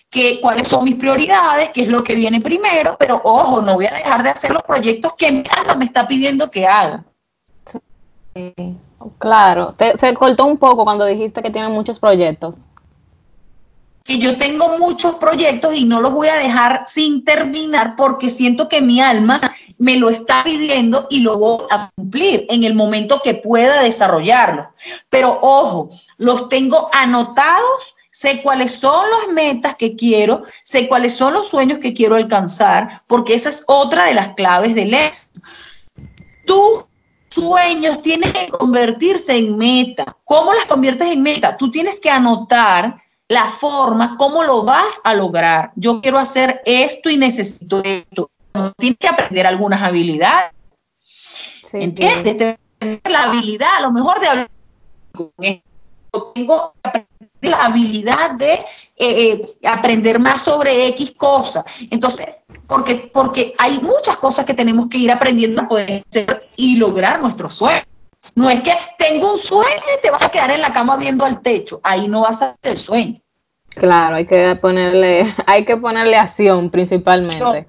Que, 0.09 0.39
cuáles 0.41 0.67
son 0.67 0.83
mis 0.83 0.95
prioridades, 0.95 1.69
qué 1.69 1.81
es 1.81 1.87
lo 1.87 2.03
que 2.03 2.15
viene 2.15 2.41
primero, 2.41 2.97
pero 2.99 3.21
ojo, 3.23 3.61
no 3.61 3.75
voy 3.75 3.85
a 3.85 3.93
dejar 3.93 4.23
de 4.23 4.29
hacer 4.29 4.51
los 4.51 4.63
proyectos 4.63 5.13
que 5.17 5.31
mi 5.31 5.43
alma 5.49 5.75
me 5.75 5.85
está 5.85 6.07
pidiendo 6.07 6.49
que 6.49 6.65
haga. 6.65 7.05
Claro, 9.17 9.73
te, 9.73 9.97
se 9.97 10.13
cortó 10.13 10.45
un 10.45 10.57
poco 10.57 10.83
cuando 10.83 11.05
dijiste 11.05 11.41
que 11.41 11.51
tiene 11.51 11.69
muchos 11.69 11.99
proyectos 11.99 12.55
que 14.09 14.17
yo 14.17 14.37
tengo 14.37 14.79
muchos 14.79 15.15
proyectos 15.15 15.75
y 15.75 15.85
no 15.85 16.01
los 16.01 16.11
voy 16.11 16.29
a 16.29 16.37
dejar 16.37 16.85
sin 16.87 17.23
terminar 17.23 17.95
porque 17.95 18.31
siento 18.31 18.67
que 18.67 18.81
mi 18.81 18.99
alma 18.99 19.39
me 19.77 19.97
lo 19.97 20.09
está 20.09 20.43
pidiendo 20.43 21.05
y 21.11 21.19
lo 21.19 21.37
voy 21.37 21.65
a 21.69 21.91
cumplir 21.95 22.47
en 22.49 22.63
el 22.63 22.73
momento 22.73 23.21
que 23.23 23.35
pueda 23.35 23.83
desarrollarlo. 23.83 24.73
Pero 25.11 25.37
ojo, 25.43 25.89
los 26.17 26.49
tengo 26.49 26.89
anotados, 26.91 27.95
sé 28.09 28.41
cuáles 28.41 28.71
son 28.71 29.05
las 29.11 29.31
metas 29.31 29.75
que 29.75 29.95
quiero, 29.95 30.41
sé 30.63 30.87
cuáles 30.87 31.13
son 31.15 31.35
los 31.35 31.47
sueños 31.47 31.77
que 31.77 31.93
quiero 31.93 32.15
alcanzar, 32.15 33.03
porque 33.05 33.35
esa 33.35 33.49
es 33.49 33.63
otra 33.67 34.05
de 34.05 34.15
las 34.15 34.29
claves 34.29 34.73
del 34.73 34.91
éxito. 34.91 35.39
Tus 36.47 36.88
sueños 37.29 38.01
tienen 38.01 38.33
que 38.33 38.49
convertirse 38.49 39.37
en 39.37 39.57
meta. 39.57 40.17
¿Cómo 40.23 40.53
las 40.53 40.65
conviertes 40.65 41.09
en 41.09 41.21
meta? 41.21 41.57
Tú 41.57 41.69
tienes 41.71 41.99
que 41.99 42.09
anotar 42.09 42.97
la 43.27 43.45
forma, 43.45 44.15
cómo 44.17 44.43
lo 44.43 44.63
vas 44.63 44.99
a 45.03 45.13
lograr. 45.13 45.71
Yo 45.75 46.01
quiero 46.01 46.17
hacer 46.17 46.61
esto 46.65 47.09
y 47.09 47.17
necesito 47.17 47.81
esto. 47.83 48.31
Tienes 48.77 48.97
que 48.99 49.07
aprender 49.07 49.45
algunas 49.45 49.81
habilidades. 49.81 50.51
¿Entiendes? 51.71 52.57
La 53.03 53.23
habilidad, 53.23 53.77
a 53.77 53.81
lo 53.81 53.91
mejor 53.91 54.19
de 54.19 54.27
hablar 54.27 54.49
con 55.15 55.31
esto. 55.37 56.31
Tengo 56.33 56.73
que 56.73 56.89
aprender 56.89 57.09
la 57.41 57.65
habilidad 57.65 58.31
de 58.31 58.53
eh, 58.53 58.65
eh, 58.97 59.41
aprender 59.63 60.17
más 60.19 60.41
sobre 60.41 60.87
X 60.87 61.11
cosas. 61.15 61.63
Entonces, 61.91 62.27
porque, 62.69 63.09
porque 63.11 63.55
hay 63.57 63.79
muchas 63.79 64.15
cosas 64.17 64.45
que 64.45 64.53
tenemos 64.53 64.87
que 64.87 64.99
ir 64.99 65.11
aprendiendo 65.11 65.63
a 65.63 65.67
poder 65.67 66.03
hacer 66.07 66.49
y 66.55 66.77
lograr 66.77 67.19
nuestros 67.19 67.55
sueños. 67.55 67.83
No 68.35 68.49
es 68.49 68.61
que 68.61 68.71
tengo 68.97 69.33
un 69.33 69.39
sueño 69.39 69.83
y 69.97 70.01
te 70.01 70.11
vas 70.11 70.21
a 70.21 70.29
quedar 70.29 70.51
en 70.51 70.61
la 70.61 70.71
cama 70.71 70.95
viendo 70.95 71.25
al 71.25 71.41
techo. 71.41 71.81
Ahí 71.83 72.07
no 72.07 72.21
vas 72.21 72.41
a 72.43 72.55
ver 72.61 72.73
el 72.73 72.77
sueño. 72.77 73.19
Claro, 73.69 74.17
hay 74.17 74.25
que 74.25 74.55
ponerle, 74.55 75.33
hay 75.47 75.65
que 75.65 75.77
ponerle 75.77 76.15
acción 76.15 76.69
principalmente. 76.69 77.67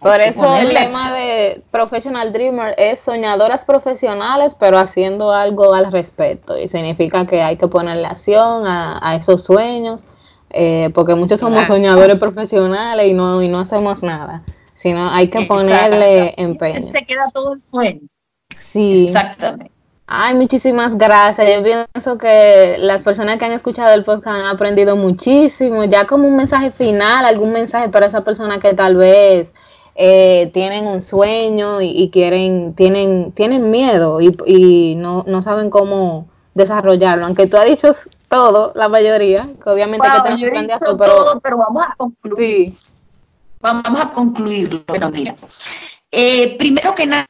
Por 0.00 0.20
eso 0.20 0.56
el 0.56 0.74
lema 0.74 1.12
de 1.12 1.62
Professional 1.70 2.32
Dreamer 2.32 2.74
es 2.78 3.00
soñadoras 3.00 3.64
profesionales, 3.64 4.54
pero 4.58 4.78
haciendo 4.78 5.32
algo 5.32 5.74
al 5.74 5.90
respecto. 5.90 6.56
Y 6.56 6.68
significa 6.68 7.26
que 7.26 7.42
hay 7.42 7.56
que 7.56 7.66
ponerle 7.66 8.06
acción 8.06 8.64
a, 8.66 9.16
esos 9.20 9.44
sueños, 9.44 10.00
eh, 10.50 10.90
porque 10.94 11.14
muchos 11.14 11.40
somos 11.40 11.64
soñadores 11.64 12.18
profesionales 12.18 13.06
y 13.08 13.14
no, 13.14 13.42
y 13.42 13.48
no 13.48 13.60
hacemos 13.60 14.02
nada. 14.02 14.42
Sino 14.74 15.10
hay 15.10 15.28
que 15.28 15.44
ponerle 15.46 16.34
empeño. 16.36 16.82
Se 16.82 17.04
queda 17.04 17.30
todo 17.32 17.54
el 17.54 17.62
sueño. 17.70 18.00
Sí. 18.60 19.04
Exactamente. 19.04 19.72
Ay, 20.10 20.34
muchísimas 20.34 20.96
gracias. 20.96 21.52
Yo 21.52 21.62
pienso 21.62 22.16
que 22.16 22.76
las 22.78 23.02
personas 23.02 23.38
que 23.38 23.44
han 23.44 23.52
escuchado 23.52 23.92
el 23.92 24.04
podcast 24.04 24.38
han 24.38 24.46
aprendido 24.46 24.96
muchísimo. 24.96 25.84
Ya 25.84 26.06
como 26.06 26.26
un 26.26 26.36
mensaje 26.36 26.70
final, 26.70 27.26
algún 27.26 27.52
mensaje 27.52 27.90
para 27.90 28.06
esa 28.06 28.24
persona 28.24 28.58
que 28.58 28.72
tal 28.72 28.96
vez 28.96 29.52
eh, 29.96 30.50
tienen 30.54 30.86
un 30.86 31.02
sueño 31.02 31.82
y, 31.82 32.08
quieren, 32.10 32.72
tienen, 32.74 33.32
tienen 33.32 33.70
miedo 33.70 34.20
y, 34.20 34.94
no, 34.96 35.24
no, 35.26 35.42
saben 35.42 35.68
cómo 35.68 36.28
desarrollarlo. 36.54 37.26
Aunque 37.26 37.46
tú 37.46 37.58
has 37.58 37.66
dicho 37.66 37.90
todo, 38.28 38.72
la 38.74 38.88
mayoría, 38.88 39.42
que 39.62 39.70
obviamente 39.70 40.08
que 40.08 40.36
tenemos 40.36 40.78
que 40.78 40.78
pero, 40.78 40.96
todo, 40.96 41.40
pero 41.40 41.56
vamos 41.58 41.84
a 41.86 41.94
concluir. 41.96 42.70
Sí 42.70 42.78
vamos 43.60 44.00
a 44.00 44.12
concluirlo. 44.12 44.84
Bueno, 44.86 45.10
mira, 45.10 45.36
eh, 46.10 46.56
primero 46.56 46.94
que 46.94 47.06
nada, 47.06 47.26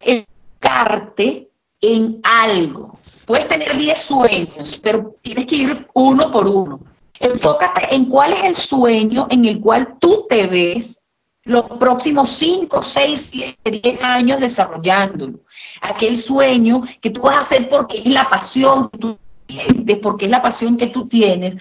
enfocarte 0.00 1.50
en 1.80 2.20
algo. 2.22 2.98
Puedes 3.24 3.48
tener 3.48 3.76
10 3.76 4.00
sueños, 4.00 4.80
pero 4.82 5.14
tienes 5.22 5.46
que 5.46 5.56
ir 5.56 5.88
uno 5.94 6.32
por 6.32 6.48
uno. 6.48 6.80
Enfócate 7.18 7.94
en 7.94 8.06
cuál 8.06 8.32
es 8.32 8.44
el 8.44 8.56
sueño 8.56 9.28
en 9.30 9.44
el 9.44 9.60
cual 9.60 9.96
tú 9.98 10.26
te 10.28 10.46
ves 10.46 11.00
los 11.44 11.64
próximos 11.78 12.30
5, 12.30 12.82
6, 12.82 13.28
7, 13.30 13.80
10 13.82 14.02
años 14.02 14.40
desarrollándolo. 14.40 15.40
Aquel 15.80 16.16
sueño 16.16 16.82
que 17.00 17.10
tú 17.10 17.22
vas 17.22 17.36
a 17.36 17.40
hacer 17.40 17.68
porque 17.68 17.98
es 17.98 18.06
la 18.06 18.28
pasión 18.28 18.90
que 18.90 18.98
tú 18.98 19.18
porque 20.02 20.26
es 20.26 20.30
la 20.30 20.42
pasión 20.42 20.76
que 20.76 20.88
tú 20.88 21.08
tienes. 21.08 21.56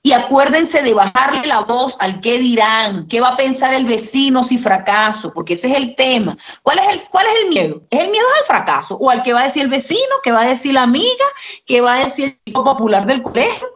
Y 0.00 0.12
acuérdense 0.12 0.80
de 0.80 0.94
bajarle 0.94 1.46
la 1.46 1.60
voz 1.60 1.96
al 1.98 2.20
qué 2.20 2.38
dirán, 2.38 3.08
qué 3.08 3.20
va 3.20 3.30
a 3.30 3.36
pensar 3.36 3.74
el 3.74 3.84
vecino 3.84 4.44
si 4.44 4.58
fracaso, 4.58 5.32
porque 5.34 5.54
ese 5.54 5.66
es 5.66 5.76
el 5.76 5.96
tema. 5.96 6.38
¿Cuál 6.62 6.78
es 6.78 6.94
el, 6.94 7.02
cuál 7.10 7.26
es 7.26 7.42
el 7.42 7.48
miedo? 7.48 7.82
¿Es 7.90 8.00
el 8.00 8.10
miedo 8.10 8.26
al 8.40 8.46
fracaso? 8.46 8.96
¿O 8.96 9.10
al 9.10 9.22
que 9.22 9.32
va 9.32 9.40
a 9.40 9.44
decir 9.44 9.64
el 9.64 9.68
vecino, 9.68 10.00
que 10.22 10.30
va 10.30 10.42
a 10.42 10.48
decir 10.48 10.72
la 10.72 10.84
amiga, 10.84 11.24
que 11.66 11.80
va 11.80 11.94
a 11.94 12.04
decir 12.04 12.38
el 12.44 12.52
popular 12.52 13.06
del 13.06 13.22
colegio? 13.22 13.68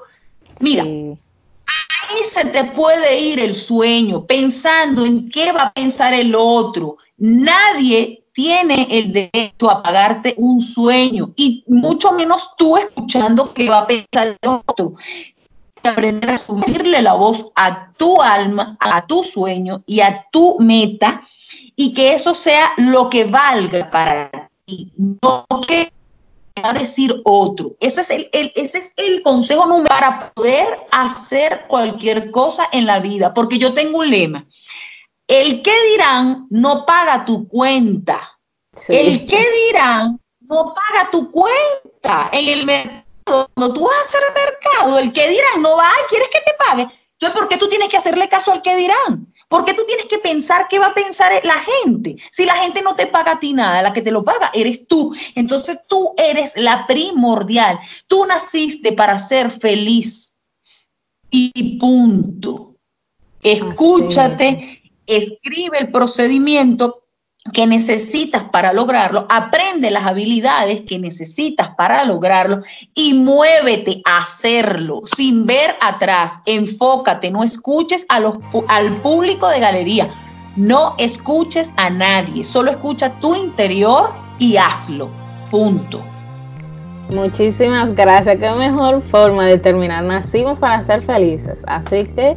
Mira, 0.60 0.84
ahí 0.84 2.24
se 2.24 2.44
te 2.46 2.64
puede 2.64 3.18
ir 3.18 3.40
el 3.40 3.54
sueño 3.54 4.24
pensando 4.24 5.04
en 5.04 5.28
qué 5.28 5.50
va 5.50 5.62
a 5.62 5.72
pensar 5.72 6.14
el 6.14 6.34
otro. 6.36 6.98
Nadie 7.18 8.21
tiene 8.32 8.88
el 8.90 9.12
derecho 9.12 9.70
a 9.70 9.82
pagarte 9.82 10.34
un 10.38 10.60
sueño 10.60 11.32
y 11.36 11.64
mucho 11.66 12.12
menos 12.12 12.50
tú 12.56 12.76
escuchando 12.76 13.52
qué 13.52 13.68
va 13.68 13.80
a 13.80 13.86
pensar 13.86 14.38
el 14.40 14.48
otro. 14.48 14.94
Aprender 15.82 16.30
a 16.30 16.38
subirle 16.38 17.02
la 17.02 17.14
voz 17.14 17.46
a 17.56 17.92
tu 17.96 18.22
alma, 18.22 18.76
a 18.80 19.06
tu 19.06 19.24
sueño 19.24 19.82
y 19.86 20.00
a 20.00 20.26
tu 20.30 20.58
meta 20.60 21.22
y 21.74 21.92
que 21.92 22.14
eso 22.14 22.34
sea 22.34 22.72
lo 22.76 23.10
que 23.10 23.24
valga 23.24 23.90
para 23.90 24.50
ti, 24.64 24.92
no 24.96 25.46
que 25.66 25.92
va 26.62 26.70
a 26.70 26.74
decir 26.74 27.20
otro. 27.24 27.72
Ese 27.80 28.02
es 28.02 28.10
el, 28.10 28.30
ese 28.32 28.78
es 28.78 28.92
el 28.96 29.22
consejo 29.22 29.66
número 29.66 29.88
para 29.88 30.32
poder 30.32 30.66
hacer 30.90 31.64
cualquier 31.66 32.30
cosa 32.30 32.68
en 32.72 32.86
la 32.86 33.00
vida, 33.00 33.34
porque 33.34 33.58
yo 33.58 33.74
tengo 33.74 33.98
un 33.98 34.10
lema. 34.10 34.46
El 35.26 35.62
que 35.62 35.72
dirán 35.92 36.46
no 36.50 36.84
paga 36.84 37.24
tu 37.24 37.48
cuenta. 37.48 38.38
El 38.88 39.26
que 39.26 39.44
dirán 39.68 40.20
no 40.40 40.74
paga 40.74 41.10
tu 41.10 41.30
cuenta. 41.30 42.28
En 42.32 42.48
el 42.48 42.66
mercado, 42.66 43.48
cuando 43.54 43.74
tú 43.74 43.84
vas 43.84 43.96
a 43.96 44.00
hacer 44.00 44.22
mercado, 44.34 44.98
el 44.98 45.12
que 45.12 45.28
dirán 45.28 45.62
no 45.62 45.76
va, 45.76 45.90
¿quieres 46.08 46.28
que 46.28 46.40
te 46.40 46.52
pague? 46.58 46.82
Entonces, 46.82 47.38
¿por 47.38 47.48
qué 47.48 47.56
tú 47.56 47.68
tienes 47.68 47.88
que 47.88 47.96
hacerle 47.96 48.28
caso 48.28 48.52
al 48.52 48.62
que 48.62 48.74
dirán? 48.74 49.32
¿Por 49.48 49.64
qué 49.64 49.74
tú 49.74 49.84
tienes 49.86 50.06
que 50.06 50.18
pensar 50.18 50.66
qué 50.68 50.80
va 50.80 50.86
a 50.86 50.94
pensar 50.94 51.30
la 51.44 51.58
gente? 51.58 52.16
Si 52.32 52.44
la 52.44 52.56
gente 52.56 52.82
no 52.82 52.96
te 52.96 53.06
paga 53.06 53.32
a 53.32 53.38
ti 53.38 53.52
nada, 53.52 53.80
la 53.80 53.92
que 53.92 54.02
te 54.02 54.10
lo 54.10 54.24
paga 54.24 54.50
eres 54.52 54.88
tú. 54.88 55.14
Entonces 55.36 55.78
tú 55.86 56.14
eres 56.16 56.54
la 56.56 56.86
primordial. 56.86 57.78
Tú 58.08 58.26
naciste 58.26 58.92
para 58.92 59.20
ser 59.20 59.50
feliz. 59.50 60.34
Y 61.30 61.78
punto. 61.78 62.74
Escúchate, 63.40 64.81
escribe 65.06 65.78
el 65.78 65.90
procedimiento 65.90 67.02
que 67.52 67.66
necesitas 67.66 68.44
para 68.44 68.72
lograrlo, 68.72 69.26
aprende 69.28 69.90
las 69.90 70.06
habilidades 70.06 70.82
que 70.82 70.98
necesitas 70.98 71.70
para 71.76 72.04
lograrlo 72.04 72.62
y 72.94 73.14
muévete 73.14 74.00
a 74.04 74.18
hacerlo 74.18 75.02
sin 75.04 75.44
ver 75.44 75.74
atrás. 75.80 76.38
Enfócate, 76.46 77.32
no 77.32 77.42
escuches 77.42 78.06
a 78.08 78.20
los, 78.20 78.34
al 78.68 79.02
público 79.02 79.48
de 79.48 79.58
galería, 79.58 80.14
no 80.56 80.94
escuches 80.98 81.72
a 81.76 81.90
nadie, 81.90 82.44
solo 82.44 82.70
escucha 82.70 83.18
tu 83.18 83.34
interior 83.34 84.12
y 84.38 84.56
hazlo. 84.56 85.10
Punto. 85.50 86.00
Muchísimas 87.10 87.94
gracias. 87.94 88.36
Qué 88.38 88.50
mejor 88.52 89.02
forma 89.10 89.44
de 89.44 89.58
terminar. 89.58 90.04
Nacimos 90.04 90.58
para 90.58 90.82
ser 90.82 91.02
felices. 91.04 91.58
Así 91.66 92.04
que 92.04 92.36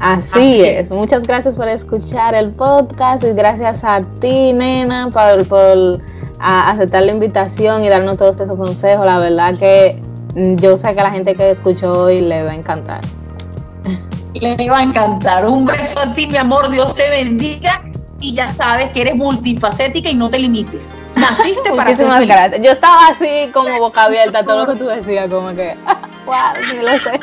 Así, 0.00 0.62
es. 0.62 0.90
Muchas 0.90 1.22
gracias 1.22 1.54
por 1.54 1.68
escuchar 1.68 2.34
el 2.34 2.50
podcast 2.50 3.24
y 3.24 3.32
gracias 3.32 3.82
a 3.82 4.02
ti, 4.20 4.52
nena, 4.52 5.10
por, 5.10 5.46
por 5.48 6.00
aceptar 6.38 7.02
la 7.02 7.12
invitación 7.12 7.82
y 7.82 7.88
darnos 7.88 8.16
todos 8.18 8.40
esos 8.40 8.56
consejos. 8.56 9.06
La 9.06 9.18
verdad 9.18 9.58
que 9.58 10.00
mm, 10.34 10.56
yo 10.56 10.76
sé 10.76 10.94
que 10.94 11.00
a 11.00 11.04
la 11.04 11.10
gente 11.10 11.34
que 11.34 11.50
escuchó 11.50 11.92
hoy 12.04 12.20
le 12.20 12.42
va 12.42 12.52
a 12.52 12.54
encantar. 12.54 13.00
Le 14.34 14.68
va 14.68 14.80
a 14.80 14.82
encantar. 14.82 15.46
Un 15.46 15.64
beso 15.64 15.98
a 15.98 16.12
ti, 16.12 16.26
mi 16.26 16.36
amor. 16.36 16.68
Dios 16.68 16.94
te 16.94 17.08
bendiga. 17.08 17.78
Y 18.20 18.34
ya 18.34 18.46
sabes 18.46 18.92
que 18.92 19.02
eres 19.02 19.14
multifacética 19.14 20.08
y 20.08 20.14
no 20.14 20.30
te 20.30 20.38
limites. 20.38 20.94
Naciste 21.14 21.70
para 21.76 21.92
ser 21.94 22.10
feliz. 22.10 22.28
gracias. 22.28 22.62
Yo 22.62 22.72
estaba 22.72 23.08
así 23.08 23.50
como 23.52 23.78
boca 23.78 24.04
abierta 24.04 24.44
todo 24.44 24.66
lo 24.66 24.72
que 24.72 24.78
tú 24.78 24.86
decías, 24.86 25.28
como 25.30 25.54
que, 25.54 25.76
wow, 26.26 26.54
sí 26.70 26.76
lo 26.76 26.92
sé. 26.92 27.20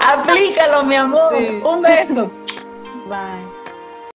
Aplícalo, 0.06 0.84
mi 0.84 0.94
amor. 0.96 1.34
Un 1.64 1.82
beso. 1.82 2.30
Bye. 3.08 3.45